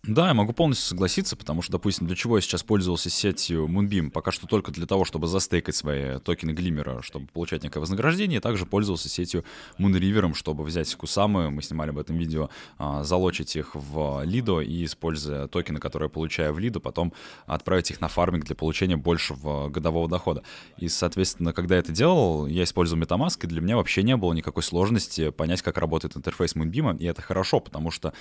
[0.04, 4.10] Да, я могу полностью согласиться, потому что, допустим, для чего я сейчас пользовался сетью Moonbeam?
[4.10, 8.66] Пока что только для того, чтобы застейкать свои токены Глиммера, чтобы получать некое вознаграждение, также
[8.66, 9.44] пользовался сетью
[9.78, 14.86] Moonriver, чтобы взять кусамы, мы снимали об этом видео, а, залочить их в Лидо и,
[14.86, 17.12] используя токены, которые я получаю в Лидо, потом
[17.46, 20.42] отправить их на фарминг для получения большего годового дохода.
[20.78, 24.32] И, соответственно, когда я это делал, я использовал MetaMask, и для меня вообще не было
[24.32, 28.12] никакой сложности понять, как работает интерфейс Moonbeam, и это хорошо, потому что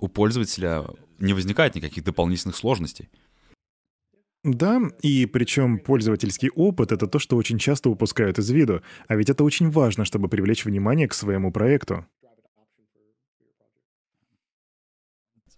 [0.00, 0.86] у пользователя
[1.18, 3.08] не возникает никаких дополнительных сложностей.
[4.42, 9.28] Да, и причем пользовательский опыт— это то, что очень часто упускают из виду, а ведь
[9.28, 12.06] это очень важно, чтобы привлечь внимание к своему проекту.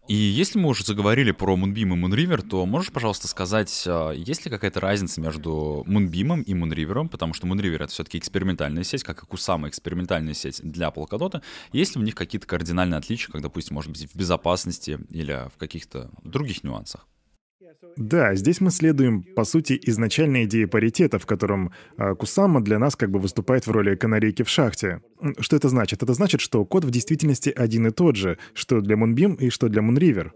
[0.08, 4.44] И если мы уже заговорили про Moonbeam и Moonriver, то можешь, пожалуйста, сказать, а, есть
[4.44, 9.22] ли какая-то разница между Moonbeam и Moonriver, потому что Moonriver— это все-таки экспериментальная сеть, как
[9.22, 11.40] и Kusama экспериментальная сеть для Polkadot.
[11.72, 15.56] Есть ли в них какие-то кардинальные отличия, как, допустим, может быть, в безопасности или в
[15.56, 17.06] каких-то других нюансах?
[17.96, 22.96] Да, здесь мы следуем, по сути, изначальной идее паритета, в котором э, Кусама для нас
[22.96, 25.02] как бы выступает в роли канарейки в шахте.
[25.38, 26.02] Что это значит?
[26.02, 29.68] Это значит, что код в действительности один и тот же, что для Moonbeam и что
[29.68, 30.30] для Moonriver.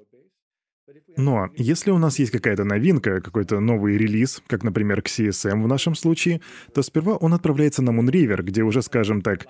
[1.16, 5.68] Но если у нас есть какая-то новинка, какой-то новый релиз, как, например, к CSM в
[5.68, 6.42] нашем случае,
[6.74, 9.46] то сперва он отправляется на Moonriver, где уже, скажем так,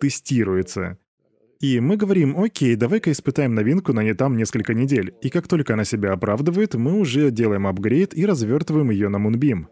[0.00, 0.98] тестируется.
[1.60, 5.14] И мы говорим, окей, давай-ка испытаем новинку на не там несколько недель.
[5.20, 9.66] И как только она себя оправдывает, мы уже делаем апгрейд и развертываем ее на Moonbeam.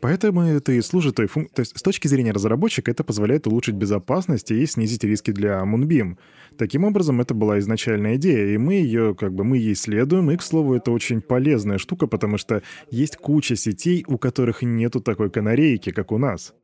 [0.00, 1.54] Поэтому это и служит той функцией.
[1.54, 6.16] То есть с точки зрения разработчика это позволяет улучшить безопасность и снизить риски для Moonbeam.
[6.56, 10.36] Таким образом, это была изначальная идея, и мы ее, как бы, мы ей следуем, и,
[10.36, 15.30] к слову, это очень полезная штука, потому что есть куча сетей, у которых нету такой
[15.30, 16.54] канарейки, как у нас.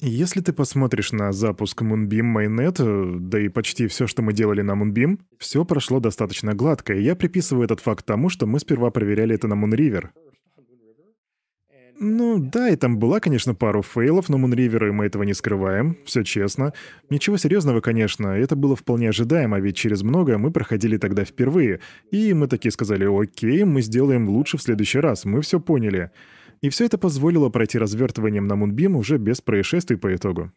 [0.00, 4.60] Если ты посмотришь на запуск Moonbeam Mainnet, э, да и почти все, что мы делали
[4.60, 8.90] на Moonbeam, все прошло достаточно гладко, и я приписываю этот факт тому, что мы сперва
[8.90, 10.08] проверяли это на Moonriver.
[11.98, 15.96] Ну да, и там была, конечно, пару фейлов на Moonriver, и мы этого не скрываем,
[16.04, 16.74] все честно.
[17.08, 21.80] Ничего серьезного, конечно, это было вполне ожидаемо, ведь через многое мы проходили тогда впервые.
[22.10, 26.10] И мы такие сказали, окей, мы сделаем лучше в следующий раз, мы все поняли.
[26.62, 30.52] И все это позволило пройти развертыванием на Moonbeam уже без происшествий по итогу.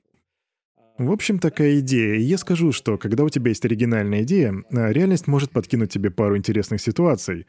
[0.97, 2.15] В общем, такая идея.
[2.19, 6.35] Я скажу, что когда у тебя есть оригинальная идея, а, реальность может подкинуть тебе пару
[6.35, 7.47] интересных ситуаций.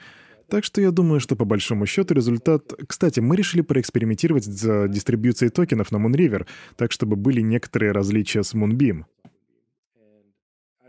[0.49, 2.73] Так что я думаю, что по большому счету результат...
[2.87, 8.55] Кстати, мы решили проэкспериментировать за дистрибьюцией токенов на Moonriver, так чтобы были некоторые различия с
[8.55, 9.05] Moonbeam.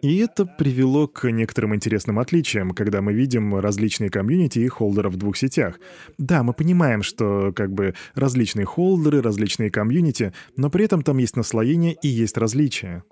[0.01, 5.17] И это привело к некоторым интересным отличиям, когда мы видим различные комьюнити и холдеров в
[5.17, 5.79] двух сетях.
[6.17, 11.35] Да, мы понимаем, что как бы различные холдеры, различные комьюнити, но при этом там есть
[11.35, 13.03] наслоение и есть различия.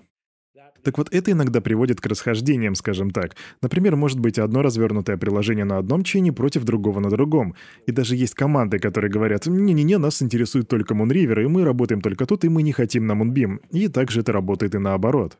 [0.83, 3.35] Так вот, это иногда приводит к расхождениям, скажем так.
[3.61, 7.53] Например, может быть одно развернутое приложение на одном чейне против другого на другом.
[7.85, 12.25] И даже есть команды, которые говорят, не-не-не, нас интересует только Moonriver, и мы работаем только
[12.25, 13.59] тут, и мы не хотим на Moonbeam.
[13.71, 15.37] И также это работает и наоборот.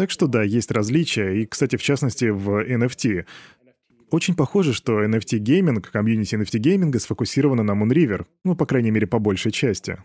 [0.00, 3.26] Так что да, есть различия, и, кстати, в частности, в NFT.
[4.10, 9.52] Очень похоже, что NFT-гейминг, комьюнити NFT-гейминга сфокусировано на Moonriver, ну, по крайней мере, по большей
[9.52, 9.98] части.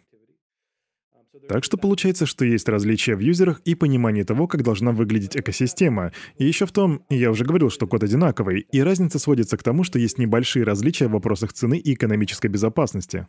[1.47, 6.11] Так что получается, что есть различия в юзерах и понимании того, как должна выглядеть экосистема.
[6.37, 9.85] И еще в том, я уже говорил, что код одинаковый, и разница сводится к тому,
[9.85, 13.27] что есть небольшие различия в вопросах цены и экономической безопасности.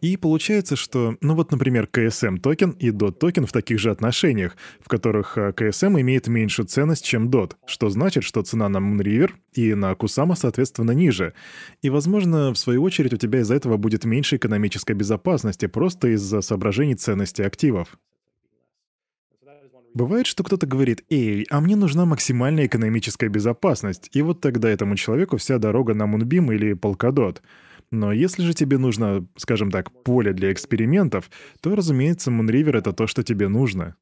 [0.00, 4.56] И получается, что, ну вот, например, KSM токен и DOT токен в таких же отношениях,
[4.80, 9.32] в которых KSM а, имеет меньшую ценность, чем DOT, что значит, что цена на Moonriver
[9.52, 11.34] и на Kusama, соответственно, ниже.
[11.82, 16.40] И, возможно, в свою очередь у тебя из-за этого будет меньше экономической безопасности, просто из-за
[16.40, 17.98] соображений ценности активов.
[19.92, 24.94] Бывает, что кто-то говорит, «Эй, а мне нужна максимальная экономическая безопасность», и вот тогда этому
[24.94, 27.38] человеку вся дорога на Moonbeam или Polkadot—
[27.90, 33.06] но если же тебе нужно, скажем так, поле для экспериментов, то, разумеется, Moonriver— это то,
[33.06, 33.96] что тебе нужно.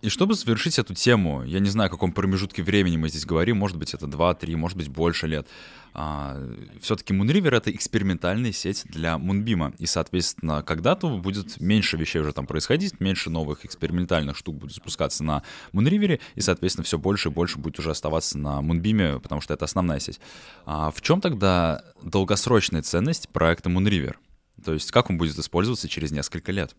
[0.00, 3.56] И чтобы завершить эту тему, я не знаю, о каком промежутке времени мы здесь говорим,
[3.56, 5.48] может быть, это 2-3, может быть, больше лет.
[5.92, 6.40] А,
[6.80, 12.46] все-таки Moonriver— это экспериментальная сеть для Moonbeam, и, соответственно, когда-то будет меньше вещей уже там
[12.46, 17.58] происходить, меньше новых экспериментальных штук будет запускаться на Moonriver, и, соответственно, все больше и больше
[17.58, 20.20] будет уже оставаться на Moonbeam, потому что это основная сеть.
[20.64, 24.14] А в чем тогда долгосрочная ценность проекта Moonriver?
[24.64, 26.74] То есть как он будет использоваться через несколько лет?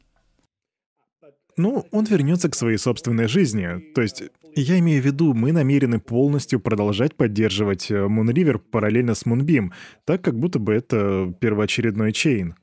[1.60, 3.68] Ну, он вернется к своей собственной жизни.
[3.94, 4.24] То есть,
[4.56, 9.72] я имею в виду, мы намерены полностью продолжать поддерживать э, Moonriver параллельно с Moonbeam,
[10.06, 12.56] так как будто бы это первоочередной чейн.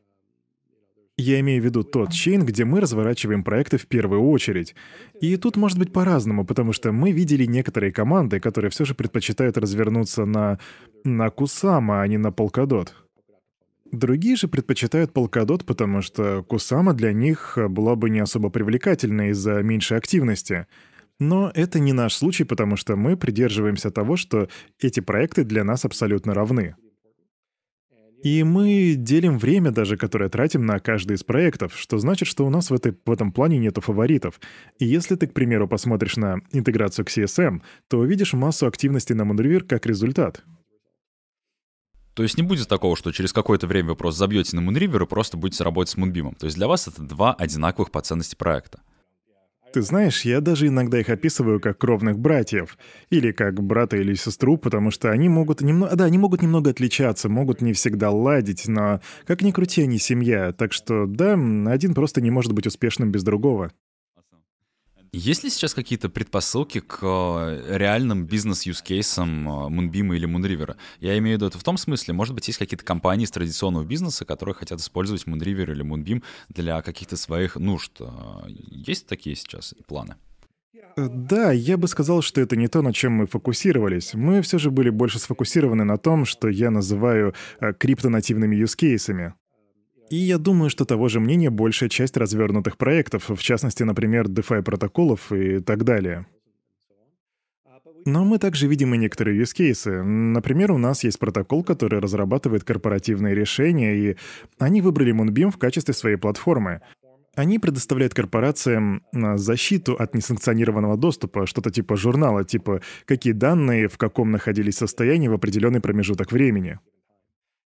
[1.18, 4.74] Я имею в виду тот чейн, где мы разворачиваем проекты в первую очередь.
[5.20, 9.59] И тут может быть по-разному, потому что мы видели некоторые команды, которые все же предпочитают
[9.59, 10.59] развернуться на,
[11.04, 12.88] на Кусама, а не на Polkadot.
[13.92, 19.62] Другие же предпочитают полкадот, потому что Кусама для них была бы не особо привлекательна из-за
[19.62, 20.66] меньшей активности.
[21.18, 24.49] Но это не наш случай, потому что мы придерживаемся того, что
[24.81, 26.75] эти проекты для нас абсолютно равны.
[28.22, 32.51] И мы делим время даже, которое тратим на каждый из проектов, что значит, что у
[32.51, 34.40] нас в, этой, в этом плане нету фаворитов.
[34.79, 39.22] И если ты, к примеру, посмотришь на интеграцию к CSM, то увидишь массу активности на
[39.22, 40.42] Moonriver как результат.
[42.16, 45.07] То есть не будет такого, что через какое-то время вы просто забьете на Moonriver и
[45.07, 46.35] просто будете работать с Moonbeam.
[46.35, 48.81] То есть для вас это два одинаковых по ценности проекта.
[49.74, 52.79] Ты знаешь, я даже иногда их описываю как кровных братьев,
[53.11, 57.29] или как брата или сестру, потому что они могут немного, да, они могут немного отличаться,
[57.29, 61.35] могут не всегда ладить, но как ни крути, они семья, так что да,
[61.70, 63.72] один просто не может быть успешным без другого.
[65.16, 70.76] Есть ли сейчас какие-то предпосылки к э, реальным бизнес-юзкейсам э, Moonbeam или Moonriver?
[71.00, 73.85] Я имею в виду это в том смысле, может быть, есть какие-то компании из традиционного
[73.85, 77.92] бизнеса, которые хотят использовать Moonriver или Moonbeam для каких-то своих нужд.
[78.00, 78.05] Э,
[78.46, 80.16] есть такие сейчас планы?
[80.98, 84.12] Да, я бы сказал, что это не то, на чем мы фокусировались.
[84.12, 87.33] Мы все же были больше сфокусированы на том, что я называю
[87.79, 89.33] криптонативными юзкейсами.
[90.11, 94.62] И я думаю, что того же мнения большая часть развернутых проектов, в частности, например, DeFi
[94.62, 96.27] протоколов и так далее.
[98.05, 100.03] Но мы также видим и некоторые use cases.
[100.03, 104.16] Например, у нас есть протокол, который разрабатывает корпоративные решения, и
[104.61, 106.83] они выбрали Moonbeam в качестве своей платформы.
[107.35, 113.99] Они предоставляют корпорациям а, защиту от несанкционированного доступа, что-то типа журнала, типа какие данные в
[113.99, 116.79] каком находились состоянии в определенный промежуток времени.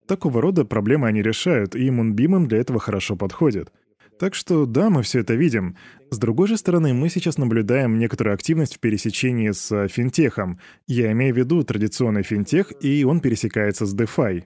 [0.07, 2.15] Такого рода проблемы они решают, и им
[2.47, 3.73] для этого хорошо подходит.
[4.19, 5.77] Так что да, мы все это видим.
[6.11, 10.59] С другой же стороны, мы сейчас наблюдаем некоторую активность в пересечении с финтехом.
[10.87, 14.45] Я имею в виду традиционный финтех, и он пересекается с DeFi.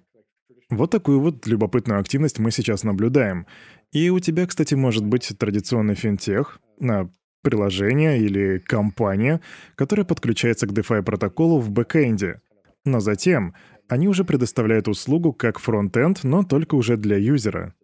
[0.71, 3.47] Вот такую вот любопытную активность мы сейчас наблюдаем.
[3.93, 7.11] И у тебя, кстати, может быть традиционный финтех, на
[7.43, 9.41] приложение или компания,
[9.75, 12.41] которая подключается к DeFi протоколу в бэкэнде.
[12.85, 13.55] Но затем
[13.91, 17.75] они уже предоставляют услугу как фронт-энд, но только уже для юзера.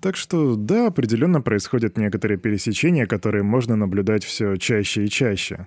[0.00, 5.66] Так что да, определенно происходят некоторые пересечения, которые можно наблюдать все чаще и чаще.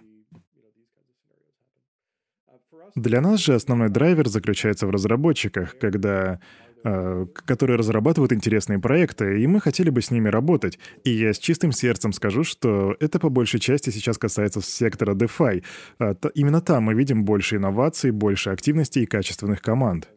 [2.95, 6.39] Для нас же основной драйвер заключается в разработчиках, когда
[6.83, 10.79] которые разрабатывают интересные проекты, и мы хотели бы с ними работать.
[11.03, 15.63] И я с чистым сердцем скажу, что это по большей части сейчас касается сектора DeFi.
[15.99, 20.09] А, именно там мы видим больше инноваций, больше активности и качественных команд.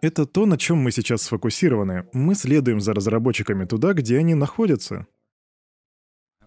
[0.00, 2.04] Это то, на чем мы сейчас сфокусированы.
[2.12, 5.06] Мы следуем за разработчиками туда, где они находятся.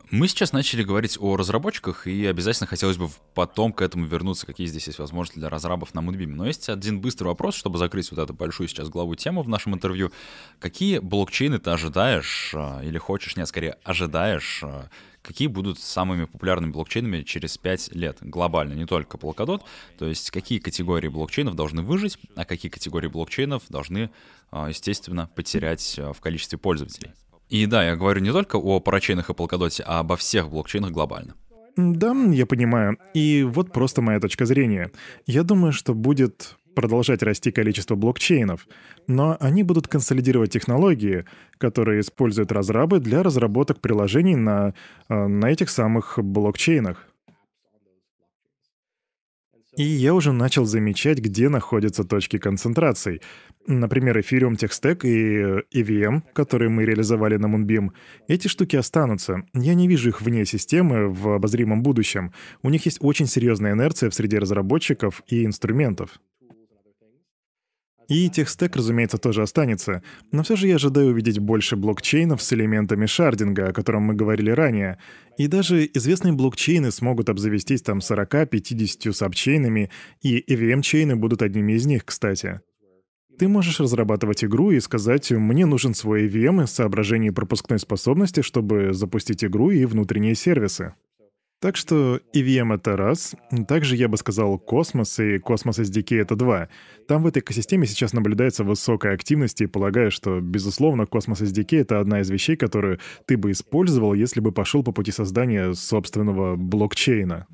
[0.10, 4.66] Мы сейчас начали говорить о разработчиках, и обязательно хотелось бы потом к этому вернуться, какие
[4.66, 6.28] здесь есть возможности для разрабов на Moonbeam.
[6.28, 9.76] Но есть один быстрый вопрос, чтобы закрыть вот эту большую сейчас главу тему в нашем
[9.76, 10.14] интервью.
[10.60, 14.90] Какие блокчейны ты ожидаешь, а, или хочешь, нет, скорее ожидаешь, а,
[15.22, 19.62] какие будут самыми популярными блокчейнами через 5 лет глобально, не только Polkadot,
[19.98, 24.10] то есть какие категории блокчейнов должны выжить, а какие категории блокчейнов должны,
[24.52, 27.12] а, естественно, потерять в количестве пользователей.
[27.50, 31.36] И да, я говорю не только о парачейнах и Polkadot, а обо всех блокчейнах глобально.
[31.78, 32.98] Да, я понимаю.
[33.14, 34.92] И вот просто моя точка зрения.
[35.28, 38.68] Я думаю, что будет продолжать расти количество блокчейнов,
[39.08, 41.26] но они будут консолидировать технологии,
[41.58, 44.74] которые используют разрабы для разработок приложений на,
[45.10, 47.08] э, на этих самых блокчейнах.
[49.78, 53.22] И я уже начал замечать, где находятся точки концентраций.
[53.68, 57.92] Например, Ethereum Tech Stack и EVM, которые мы реализовали на Moonbeam.
[58.28, 59.44] Эти штуки останутся.
[59.54, 62.34] Я не вижу их вне системы в обозримом будущем.
[62.64, 66.20] У них есть очень серьезная инерция в среде разработчиков и инструментов.
[68.08, 70.02] И техстек, разумеется, тоже останется,
[70.32, 74.50] но все же я ожидаю увидеть больше блокчейнов с элементами шардинга, о котором мы говорили
[74.50, 74.98] ранее.
[75.38, 79.92] И даже известные блокчейны смогут обзавестись там 40-50 сабчейнами,
[80.22, 82.62] и EVM-чейны будут одними из них, кстати.
[83.38, 88.94] Ты можешь разрабатывать игру и сказать, мне нужен свой EVM из соображений пропускной способности, чтобы
[88.94, 90.96] запустить игру и внутренние сервисы.
[91.60, 93.36] Так что EVM— это раз.
[93.68, 96.70] Также я бы сказал Космос и Cosmos SDK— это два.
[97.08, 102.00] Там в этой экосистеме сейчас наблюдается высокая активность, и полагаю, что, безусловно, Cosmos SDK— это
[102.00, 107.48] одна из вещей, которую ты бы использовал, если бы пошел по пути создания собственного блокчейна.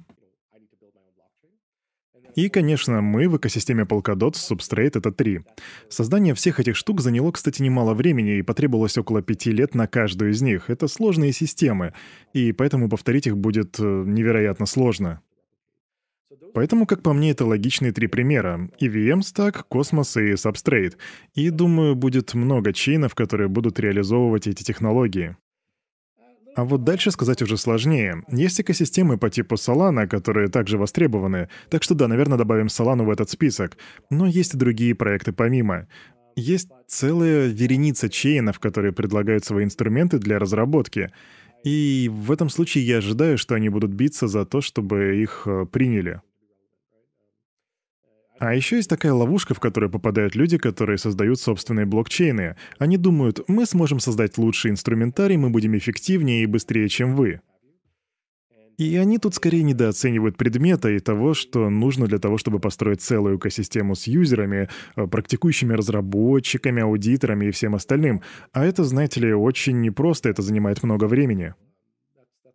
[2.35, 5.41] И, конечно, мы в экосистеме Polkadot Substrate— это три.
[5.89, 10.31] Создание всех этих штук заняло, кстати, немало времени, и потребовалось около пяти лет на каждую
[10.31, 10.69] из них.
[10.69, 11.93] Это сложные системы,
[12.33, 15.21] и поэтому повторить их будет э, невероятно сложно.
[16.53, 18.69] Поэтому, как по мне, это логичные три примера.
[18.79, 20.95] EVM Stack, Cosmos и Substrate.
[21.33, 25.35] И, думаю, будет много чейнов, которые будут реализовывать эти технологии.
[26.55, 28.23] А вот дальше сказать уже сложнее.
[28.29, 33.09] Есть экосистемы по типу Solana, которые также востребованы, так что да, наверное, добавим Solana в
[33.09, 33.77] этот список.
[34.11, 35.87] Но есть и другие проекты помимо.
[36.35, 41.11] Есть целая вереница чейнов, которые предлагают свои инструменты для разработки.
[41.63, 45.65] И в этом случае я ожидаю, что они будут биться за то, чтобы их э,
[45.71, 46.21] приняли.
[48.43, 52.57] А еще есть такая ловушка, в которую попадают люди, которые создают собственные блокчейны.
[52.77, 57.39] Они думают, мы сможем создать лучший инструментарий, мы будем эффективнее и быстрее, чем вы.
[58.77, 63.37] И они тут скорее недооценивают предмета и того, что нужно для того, чтобы построить целую
[63.37, 64.67] экосистему с юзерами,
[64.97, 68.23] э, практикующими разработчиками, аудиторами и всем остальным.
[68.51, 71.53] А это, знаете ли, очень непросто, это занимает много времени.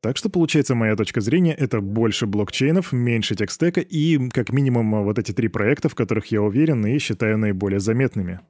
[0.09, 5.18] Так что, получается, моя точка зрения— это больше блокчейнов, меньше текстека и, как минимум, вот
[5.18, 8.40] эти три проекта, в которых я уверен и считаю наиболее заметными.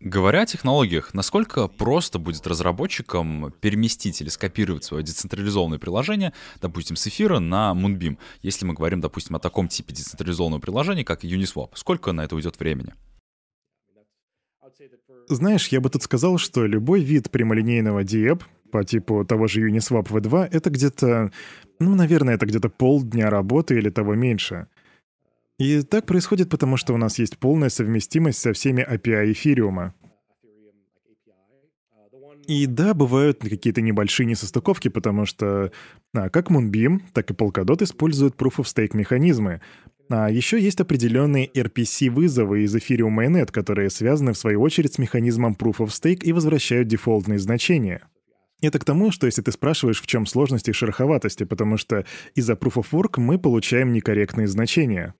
[0.00, 6.32] Говоря о технологиях, насколько просто будет разработчикам переместить или скопировать свое децентрализованное приложение,
[6.62, 11.22] допустим, с эфира на Moonbeam, если мы говорим, допустим, о таком типе децентрализованного приложения, как
[11.22, 11.72] Uniswap?
[11.74, 12.94] Сколько на это уйдет времени?
[15.28, 20.08] Знаешь, я бы тут сказал, что любой вид прямолинейного диэп, по типу того же Uniswap
[20.08, 21.32] V2, это где-то,
[21.78, 24.68] ну, наверное, это где-то полдня работы или того меньше.
[25.58, 29.94] И так происходит потому, что у нас есть полная совместимость со всеми API эфириума.
[32.46, 35.70] И да, бывают какие-то небольшие несостыковки, потому что
[36.14, 39.60] а, как Moonbeam, так и Polkadot используют Proof-of-Stake механизмы.
[40.08, 45.54] А еще есть определенные RPC-вызовы из Ethereum Mainnet, которые связаны в свою очередь с механизмом
[45.58, 48.00] Proof-of-Stake и возвращают дефолтные значения.
[48.60, 52.04] Это к тому, что если ты спрашиваешь, в чем сложность и шероховатости, потому что
[52.34, 55.14] из-за Proof of Work мы получаем некорректные значения.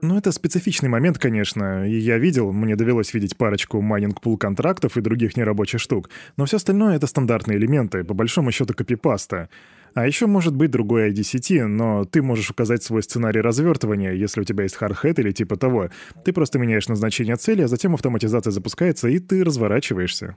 [0.00, 5.00] Ну, это специфичный момент, конечно, и я видел, мне довелось видеть парочку майнинг-пул контрактов и
[5.00, 9.48] других нерабочих штук, но все остальное— это стандартные элементы, по большому счету копипаста.
[9.94, 14.44] А еще может быть другой ID но ты можешь указать свой сценарий развертывания, если у
[14.44, 15.90] тебя есть Hardhat или типа того.
[16.24, 20.36] Ты просто меняешь назначение цели, а затем автоматизация запускается, и ты разворачиваешься.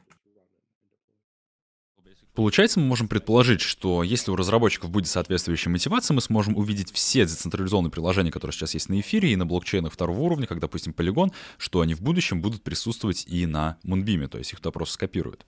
[2.33, 7.25] Получается, мы можем предположить, что если у разработчиков будет соответствующая мотивация, мы сможем увидеть все
[7.25, 11.31] децентрализованные приложения, которые сейчас есть на эфире и на блокчейнах второго уровня, как, допустим, Polygon,
[11.57, 15.45] что они в будущем будут присутствовать и на Moonbeam, то есть их туда просто скопируют.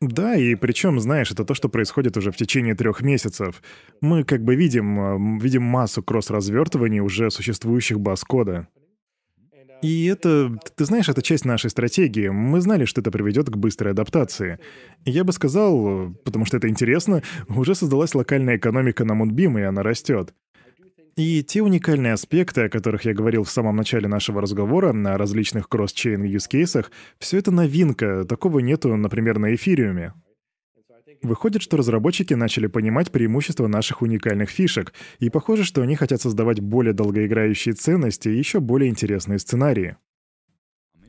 [0.00, 3.62] Да, и причем, знаешь, это то, что происходит уже в течение трех месяцев.
[4.00, 8.68] Мы как бы видим, видим массу кросс-развертываний уже существующих баз-кода.
[9.84, 12.28] И это, ты знаешь, это часть нашей стратегии.
[12.28, 14.58] Мы знали, что это приведет к быстрой адаптации.
[15.04, 19.82] Я бы сказал, потому что это интересно, уже создалась локальная экономика на Мунбим, и она
[19.82, 20.32] растет.
[21.16, 25.68] И те уникальные аспекты, о которых я говорил в самом начале нашего разговора, на различных
[25.68, 30.14] кросс-чейн юзкейсах, все это новинка, такого нету, например, на эфириуме.
[31.24, 36.60] Выходит, что разработчики начали понимать преимущества наших уникальных фишек, и похоже, что они хотят создавать
[36.60, 39.96] более долгоиграющие ценности и еще более интересные сценарии.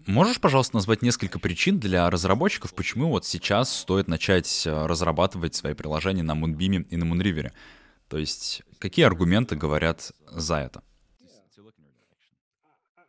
[0.07, 5.73] Можешь, пожалуйста, назвать несколько причин для разработчиков, почему вот сейчас стоит начать э, разрабатывать свои
[5.73, 7.51] приложения на Moonbeam и на Moonriver?
[8.07, 10.81] То есть какие аргументы говорят за это?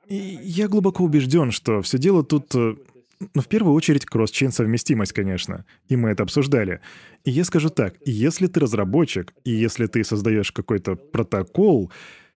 [0.09, 2.75] И я глубоко убежден, что все дело тут э,
[3.21, 5.65] ну, в первую очередь, кросс-чейн совместимость, конечно.
[5.89, 6.81] И мы это обсуждали.
[7.25, 11.91] И я скажу так, если ты разработчик, и если ты создаешь какой-то протокол,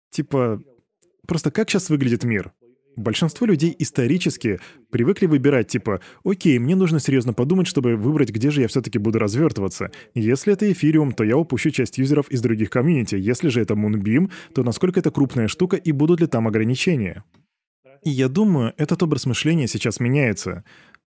[0.09, 0.61] типа...
[1.27, 2.53] Просто как сейчас выглядит мир?
[2.95, 4.59] Большинство людей исторически
[4.89, 9.19] привыкли выбирать, типа, окей, мне нужно серьезно подумать, чтобы выбрать, где же я все-таки буду
[9.19, 9.91] развертываться.
[10.15, 13.15] Если это эфириум, то я упущу часть юзеров из других комьюнити.
[13.15, 17.23] Если же это Moonbeam, то насколько это крупная штука и будут ли там ограничения?
[18.07, 20.63] И я думаю, этот образ мышления сейчас меняется.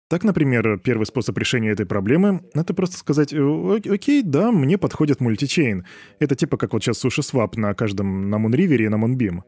[0.09, 5.85] Так, например, первый способ решения этой проблемы— это просто сказать, окей, да, мне подходит мультичейн.
[6.17, 9.43] Это типа как вот сейчас SushiSwap на каждом, на Moonriver и на Moonbeam.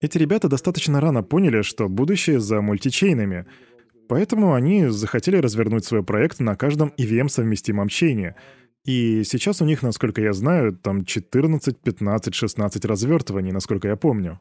[0.00, 3.44] Эти ребята достаточно рано поняли, что будущее за мультичейнами.
[4.08, 8.36] Поэтому они захотели развернуть свой проект на каждом EVM-совместимом чейне.
[8.86, 14.40] И сейчас у них, насколько я знаю, там 14, 15, 16 развертываний, насколько я помню.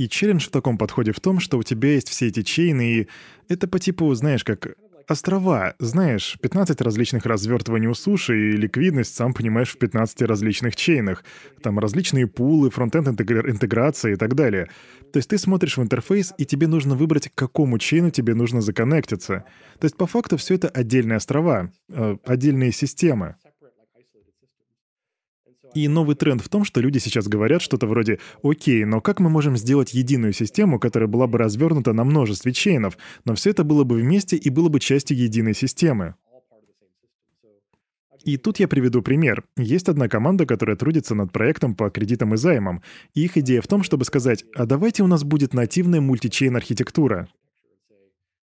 [0.00, 3.08] И челлендж в таком подходе в том, что у тебя есть все эти чейны, и
[3.48, 4.68] это по типу, знаешь, как
[5.06, 5.74] острова.
[5.78, 11.22] Знаешь, 15 различных развертываний у суши и ликвидность, сам понимаешь, в 15 различных чейнах.
[11.62, 14.70] Там различные пулы, фронтенд интеграция и так далее.
[15.12, 18.62] То есть ты смотришь в интерфейс, и тебе нужно выбрать, к какому чейну тебе нужно
[18.62, 19.44] законнектиться.
[19.80, 23.36] То есть по факту все это отдельные острова, э, отдельные системы.
[25.74, 29.30] И новый тренд в том, что люди сейчас говорят что-то вроде «Окей, но как мы
[29.30, 33.84] можем сделать единую систему, которая была бы развернута на множестве чейнов, но все это было
[33.84, 36.14] бы вместе и было бы частью единой системы?»
[38.24, 39.44] И тут я приведу пример.
[39.56, 42.82] Есть одна команда, которая трудится над проектом по кредитам и займам.
[43.14, 47.28] И их идея в том, чтобы сказать, а давайте у нас будет нативная мультичейн-архитектура.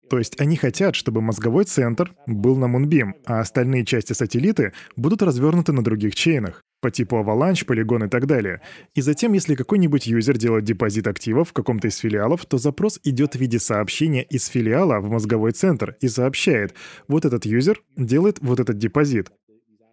[0.09, 5.21] То есть они хотят, чтобы мозговой центр был на Moonbeam, а остальные части сателлиты будут
[5.23, 8.61] развернуты на других чейнах по типу Avalanche, Polygon и так далее.
[8.95, 13.35] И затем, если какой-нибудь юзер делает депозит активов в каком-то из филиалов, то запрос идет
[13.35, 16.75] в виде сообщения из филиала в мозговой центр и сообщает,
[17.09, 19.31] вот этот юзер делает вот этот депозит.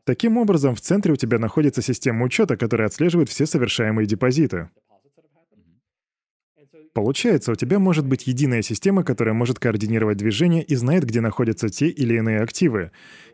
[0.06, 4.70] Таким образом, в центре у тебя находится система учета, которая отслеживает все совершаемые депозиты.
[6.94, 11.70] Получается, у тебя может быть единая система, которая может координировать движение и знает, где находятся
[11.70, 12.92] те или иные активы.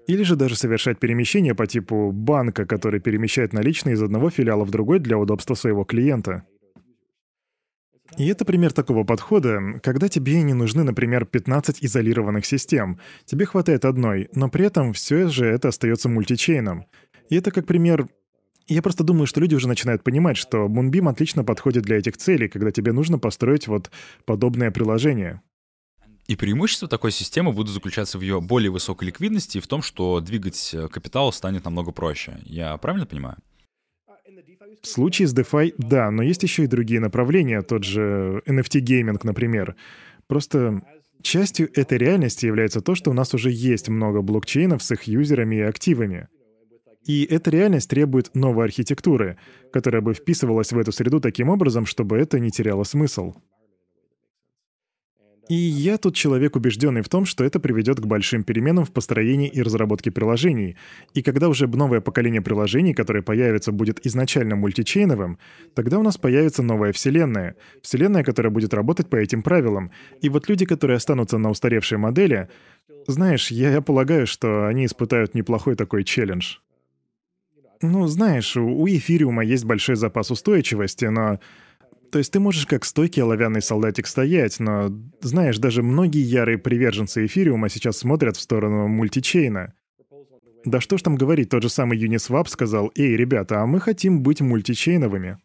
[0.08, 4.72] Или же даже совершать перемещения по типу банка, который перемещает наличные из одного филиала в
[4.72, 6.44] другой для удобства своего клиента.
[8.18, 13.00] И это пример такого подхода, когда тебе не нужны, например, 15 изолированных систем.
[13.26, 16.86] Тебе хватает одной, но при этом все же это остается мультичейном.
[17.30, 18.08] И это как пример
[18.74, 22.48] я просто думаю, что люди уже начинают понимать, что Moonbeam отлично подходит для этих целей,
[22.48, 23.92] когда тебе нужно построить вот
[24.26, 25.42] подобное приложение.
[26.28, 30.20] И преимущества такой системы будут заключаться в ее более высокой ликвидности и в том, что
[30.20, 32.38] двигать э, капитал станет намного проще.
[32.46, 33.38] Я правильно понимаю?
[34.84, 39.76] В случае с DeFi, да, но есть еще и другие направления, тот же NFT-гейминг, например.
[40.28, 40.84] Просто
[41.24, 45.56] частью этой реальности является то, что у нас уже есть много блокчейнов с их юзерами
[45.56, 46.28] и активами.
[47.10, 49.38] И эта реальность требует новой архитектуры,
[49.74, 53.34] которая бы вписывалась в эту среду таким образом, чтобы это не теряло смысл.
[55.50, 59.48] И я тут человек убежденный в том, что это приведет к большим переменам в построении
[59.48, 60.78] и разработке приложений.
[61.16, 65.40] И когда уже новое поколение приложений, которое появится, будет изначально мультичейновым,
[65.74, 67.56] тогда у нас появится новая вселенная.
[67.82, 69.90] Вселенная, которая будет работать по этим правилам.
[70.22, 72.50] И вот люди, которые останутся на устаревшей модели,
[73.08, 76.58] знаешь, я, я полагаю, что они испытают неплохой такой челлендж.
[77.82, 81.40] Ну, знаешь, у эфириума есть большой запас устойчивости, но...
[82.12, 87.26] То есть ты можешь как стойкий оловянный солдатик стоять, но, знаешь, даже многие ярые приверженцы
[87.26, 89.74] эфириума сейчас смотрят в сторону мультичейна.
[90.66, 94.24] Да что ж там говорить, тот же самый Uniswap сказал, «Эй, ребята, а мы хотим
[94.24, 95.38] быть мультичейновыми».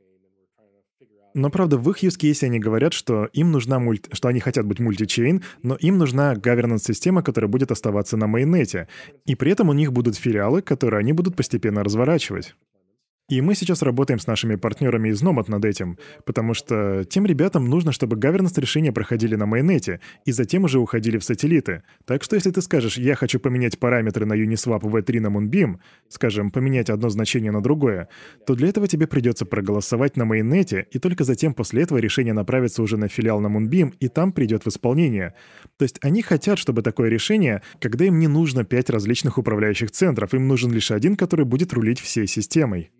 [1.35, 4.09] Но правда, в их use case они говорят, что им нужна мульт...
[4.12, 8.87] что они хотят быть мультичейн, но им нужна governance-система, которая будет оставаться на мейннете.
[9.26, 12.55] И при этом у них будут филиалы, которые они будут постепенно разворачивать.
[13.31, 15.97] И мы сейчас работаем с нашими партнерами из Nomad над этим,
[16.27, 21.16] потому что тем ребятам нужно, чтобы governance решения проходили на майонете и затем уже уходили
[21.16, 21.85] в сателлиты.
[22.05, 25.77] Так что если ты скажешь, я хочу поменять параметры на Uniswap V3 на Moonbeam,
[26.09, 28.09] скажем, поменять одно значение на другое,
[28.47, 32.83] то для этого тебе придется проголосовать на майонете, и только затем после этого решение направится
[32.83, 35.33] уже на филиал на Moonbeam, и там придет в исполнение.
[35.79, 40.35] То есть они хотят, чтобы такое решение, когда им не нужно пять различных управляющих центров,
[40.35, 42.91] им нужен лишь один, который будет рулить всей системой.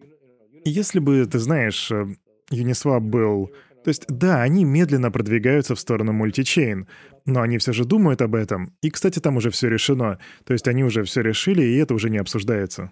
[0.65, 2.07] Если бы, ты знаешь, э,
[2.51, 3.53] Uniswap был...
[3.85, 6.89] То есть, да, они медленно продвигаются в сторону мультичейн,
[7.27, 8.75] но они все же думают об этом.
[8.81, 10.19] И, кстати, там уже все решено.
[10.45, 12.91] То есть они уже все решили, и это уже не обсуждается.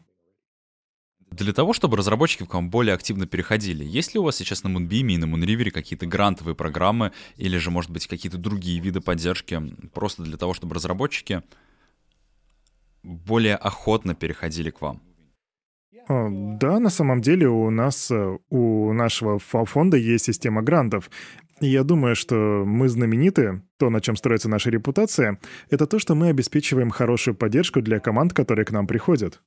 [1.31, 4.68] Для того, чтобы разработчики к вам более активно переходили, есть ли у вас сейчас на
[4.68, 9.62] Moonbeam и на Moonriver какие-то грантовые программы или же, может быть, какие-то другие виды поддержки,
[9.95, 11.43] просто для того, чтобы разработчики
[13.03, 15.01] более охотно переходили к вам?
[16.09, 21.11] А, да, на самом деле у нас, э, у нашего фонда есть система грантов.
[21.61, 25.38] И я думаю, что мы знамениты, то, на чем строится наша репутация,
[25.70, 29.40] это то, что мы обеспечиваем хорошую поддержку для команд, которые к нам приходят.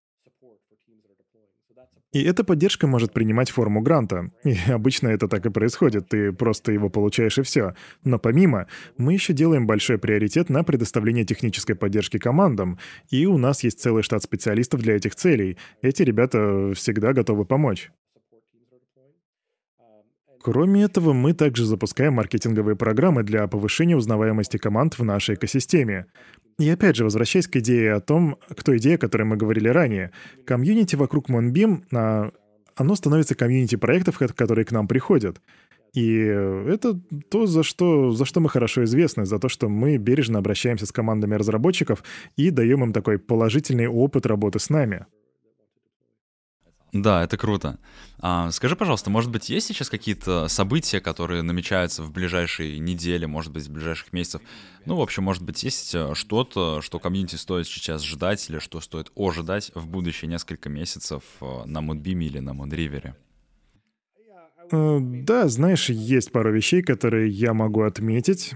[2.16, 4.32] И эта поддержка может принимать форму гранта.
[4.46, 7.76] И обычно это так и происходит, ты просто его получаешь и все.
[8.06, 13.66] Но помимо, мы еще делаем большой приоритет на предоставление технической поддержки командам, и у нас
[13.66, 15.58] есть целый штат специалистов для этих целей.
[15.82, 17.92] Эти ребята всегда готовы помочь.
[20.46, 26.06] Кроме этого, мы также запускаем маркетинговые программы для повышения узнаваемости команд в нашей экосистеме.
[26.60, 29.70] И опять же, возвращаясь к идее о том, к той идее, о которой мы говорили
[29.70, 30.12] ранее,
[30.46, 32.30] комьюнити вокруг Moonbeam, а,
[32.76, 35.42] оно становится комьюнити проектов, которые к нам приходят.
[35.96, 40.38] И это то, за что, за что мы хорошо известны, за то, что мы бережно
[40.38, 42.04] обращаемся с командами разработчиков
[42.36, 45.08] и даем им такой положительный опыт работы с нами.
[46.96, 47.78] Да, это круто.
[48.20, 53.52] А, скажи, пожалуйста, может быть, есть сейчас какие-то события, которые намечаются в ближайшие недели, может
[53.52, 54.42] быть, в ближайших месяцев?
[54.86, 58.80] Ну, в общем, может быть, есть э, что-то, что комьюнити стоит сейчас ждать или что
[58.80, 63.18] стоит ожидать в будущие несколько месяцев э, на Мудбиме или на Мудривере?
[64.72, 68.54] Э, да, знаешь, есть пару вещей, которые я могу отметить.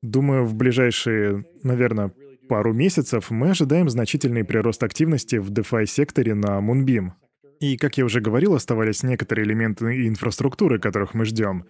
[0.00, 2.12] Думаю, в ближайшие, наверное,
[2.48, 7.14] пару месяцев мы ожидаем значительный прирост активности в DeFi-секторе на Moonbeam.
[7.62, 11.64] И, как я уже говорил, оставались некоторые элементы инфраструктуры, которых мы ждем.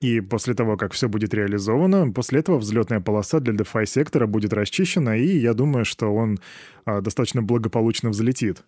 [0.00, 4.52] И после того, как все будет реализовано, после этого взлетная полоса для DeFi сектора будет
[4.52, 6.40] расчищена, и я думаю, что он
[6.84, 8.64] а, достаточно благополучно взлетит.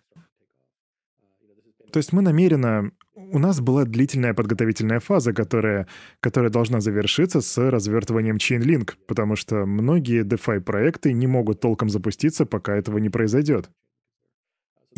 [1.91, 2.91] То есть мы намеренно...
[3.13, 5.85] У нас была длительная подготовительная фаза, которая,
[6.21, 12.45] которая должна завершиться с развертыванием Chainlink, потому что многие DeFi проекты не могут толком запуститься,
[12.45, 13.69] пока этого не произойдет.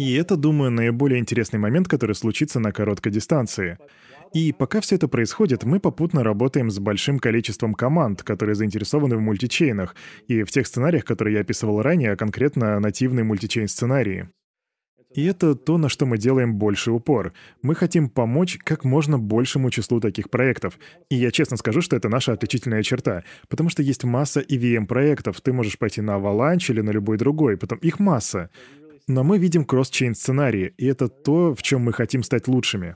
[0.02, 3.78] И это, думаю, наиболее интересный момент, который случится на короткой дистанции.
[4.34, 9.22] И пока все это происходит, мы попутно работаем с большим количеством команд, которые заинтересованы в
[9.22, 9.96] мультичейнах,
[10.28, 14.30] и в тех сценариях, которые я описывал ранее, а конкретно нативные мультичейн-сценарии.
[15.14, 17.34] И это то, на что мы делаем больше упор.
[17.62, 20.80] Мы хотим помочь как можно большему числу таких проектов.
[21.10, 25.42] И я честно скажу, что это наша отличительная черта, потому что есть масса EVM-проектов.
[25.42, 28.50] Ты можешь пойти на Avalanche или на любой другой, потом их масса.
[29.08, 32.96] Но мы видим кросс-чейн сценарии, и это то, в чем мы хотим стать лучшими.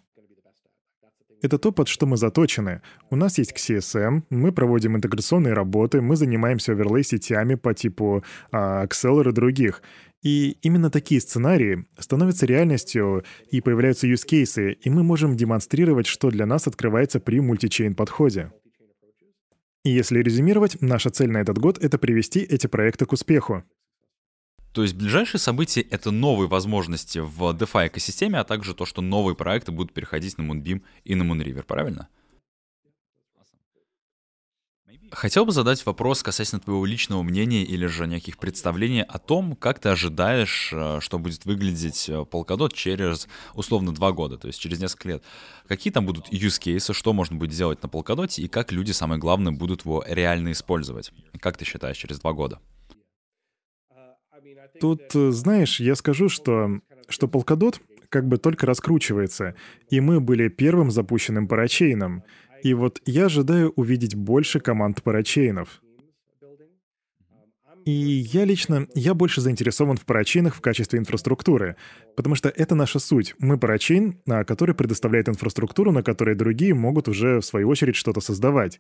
[1.41, 2.82] Это то, под что мы заточены.
[3.10, 9.30] У нас есть CSM, мы проводим интеграционные работы, мы занимаемся оверлей-сетями по типу а, Acceler
[9.30, 9.84] и других.
[10.24, 16.47] И именно такие сценарии становятся реальностью, и появляются cases, и мы можем демонстрировать, что для
[16.47, 18.51] нас открывается при мультичейн подходе.
[19.84, 23.64] И если резюмировать, наша цель на этот год— это привести эти проекты к успеху.
[24.76, 29.34] То есть ближайшие события— это новые возможности в DeFi экосистеме, а также то, что новые
[29.34, 32.09] проекты будут переходить на Moonbeam и на Moonriver, правильно?
[35.11, 39.80] Хотел бы задать вопрос касательно твоего личного мнения или же неких представлений о том, как
[39.80, 44.82] ты ожидаешь, э, что будет выглядеть э, Polkadot через, условно, два года, то есть через
[44.82, 45.23] несколько лет.
[45.69, 49.21] Какие там будут use cases, что можно будет делать на Polkadot и как люди, самое
[49.21, 51.13] главное, будут его реально использовать?
[51.39, 52.59] Как ты считаешь, через два года?
[54.80, 59.55] Тут, э, знаешь, я скажу, что, что Polkadot как бы только раскручивается,
[59.89, 62.23] и мы были первым запущенным парачейном.
[62.63, 65.82] И вот я ожидаю увидеть больше команд парачейнов.
[67.86, 71.76] И я лично, я больше заинтересован в парачейнах в качестве инфраструктуры,
[72.15, 73.36] потому что это наша суть.
[73.38, 78.21] Мы парачейн, а, который предоставляет инфраструктуру, на которой другие могут уже в свою очередь что-то
[78.21, 78.80] создавать.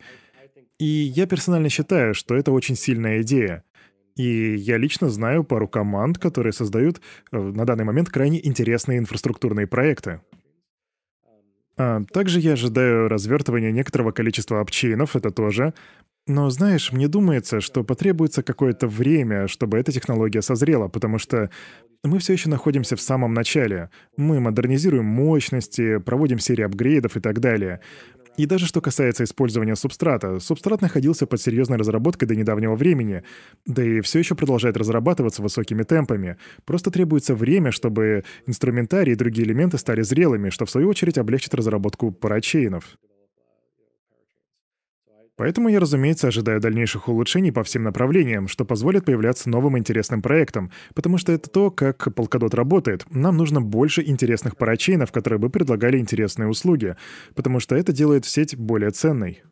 [0.79, 3.63] И я персонально считаю, что это очень сильная идея.
[4.15, 7.01] И я лично знаю пару команд, которые создают
[7.31, 10.21] э, на данный момент крайне интересные инфраструктурные проекты.
[11.77, 15.73] А также я ожидаю развертывания некоторого количества апчейнов, это тоже.
[16.27, 21.51] Но знаешь, мне думается, что потребуется какое-то время, чтобы эта технология созрела, потому что
[22.03, 23.89] мы все еще находимся в самом начале.
[24.17, 27.81] Мы модернизируем мощности, проводим серии апгрейдов и так далее.
[28.37, 33.23] И даже что касается использования субстрата, субстрат находился под серьезной разработкой до недавнего времени,
[33.65, 36.37] да и все еще продолжает разрабатываться высокими темпами.
[36.65, 41.53] Просто требуется время, чтобы инструментарий и другие элементы стали зрелыми, что в свою очередь облегчит
[41.55, 42.97] разработку парачейнов.
[45.37, 50.71] Поэтому я, разумеется, ожидаю дальнейших улучшений по всем направлениям, что позволит появляться новым интересным проектам,
[50.93, 53.05] потому что это то, как Polkadot работает.
[53.09, 56.95] Нам нужно больше интересных парачейнов, которые бы предлагали интересные услуги,
[57.35, 59.43] потому что это делает сеть более ценной.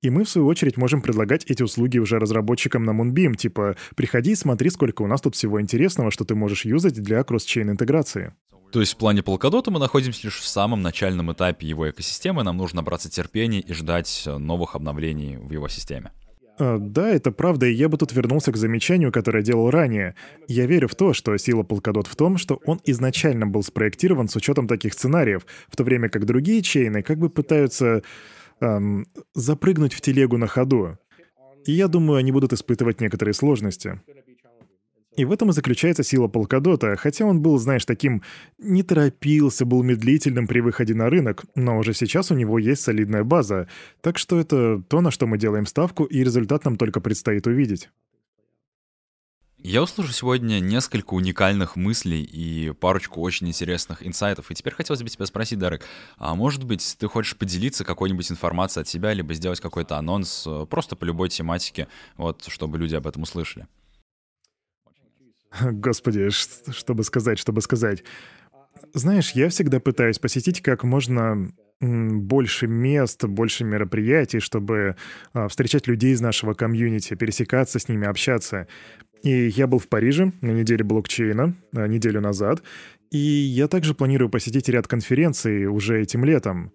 [0.00, 4.32] И мы, в свою очередь, можем предлагать эти услуги уже разработчикам на Moonbeam, типа «приходи
[4.32, 8.32] и смотри, сколько у нас тут всего интересного, что ты можешь юзать для кросс-чейн интеграции».
[8.72, 12.56] То есть в плане Polkadot мы находимся лишь в самом начальном этапе его экосистемы, нам
[12.56, 16.12] нужно набраться терпения и ждать новых обновлений в его системе.
[16.60, 20.14] А, да, это правда, и я бы тут вернулся к замечанию, которое делал ранее.
[20.46, 24.36] Я верю в то, что сила Polkadot в том, что он изначально был спроектирован с
[24.36, 28.02] учетом таких сценариев, в то время как другие чейны как бы пытаются
[28.60, 30.98] эм, запрыгнуть в телегу на ходу.
[31.66, 34.00] И я думаю, они будут испытывать некоторые сложности.
[35.20, 38.22] И в этом и заключается сила Полкадота, хотя он был, знаешь, таким...
[38.58, 43.22] не торопился, был медлительным при выходе на рынок, но уже сейчас у него есть солидная
[43.22, 43.68] база.
[44.00, 47.90] Так что это то, на что мы делаем ставку, и результат нам только предстоит увидеть.
[49.58, 54.50] Я услышал сегодня несколько уникальных мыслей и парочку очень интересных инсайтов.
[54.50, 55.84] И теперь хотелось бы тебя спросить, Дарек,
[56.16, 60.64] а может быть, ты хочешь поделиться какой-нибудь информацией от себя, либо сделать какой-то анонс э,
[60.64, 63.66] просто по любой тематике, вот, чтобы люди об этом услышали?
[65.62, 68.04] Господи, что бы сказать, что бы сказать.
[68.94, 74.96] Знаешь, я всегда пытаюсь посетить как можно больше мест, больше мероприятий, чтобы
[75.32, 78.68] а, встречать людей из нашего комьюнити, пересекаться с ними, общаться.
[79.22, 82.62] И я был в Париже на неделе блокчейна, а, неделю назад,
[83.10, 86.72] и я также планирую посетить ряд конференций уже этим летом.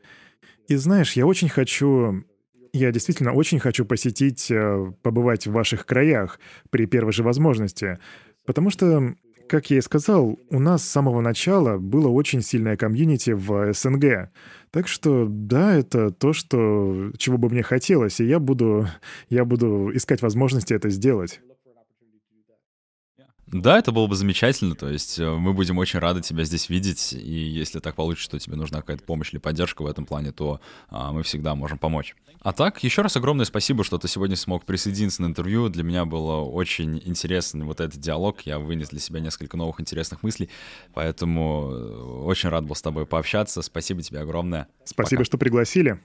[0.68, 2.26] И знаешь, я очень хочу
[2.74, 6.40] я действительно очень хочу посетить, а, побывать в ваших краях
[6.72, 8.00] при первой же возможности.
[8.46, 9.16] Потому что,
[9.48, 14.30] как я и сказал, у нас с самого начала было очень сильное комьюнити в СНГ.
[14.72, 18.88] Так что да, это то, что, чего бы мне хотелось, и я буду,
[19.30, 21.42] я буду искать возможности это сделать.
[23.48, 27.14] Да, это было бы замечательно, то есть э, мы будем очень рады тебя здесь видеть,
[27.14, 30.60] и если так получится, что тебе нужна какая-то помощь или поддержка в этом плане, то
[30.90, 32.16] а, мы всегда можем помочь.
[32.42, 35.70] А так, еще раз огромное спасибо, что ты сегодня смог присоединиться на интервью.
[35.70, 38.42] Для меня было очень интересно вот этот диалог.
[38.42, 40.50] Я вынес для себя несколько новых интересных мыслей,
[40.94, 43.62] поэтому э, очень рад был с тобой пообщаться.
[43.62, 44.68] Спасибо тебе огромное.
[44.84, 45.26] Спасибо, Пока.
[45.26, 46.00] что пригласили.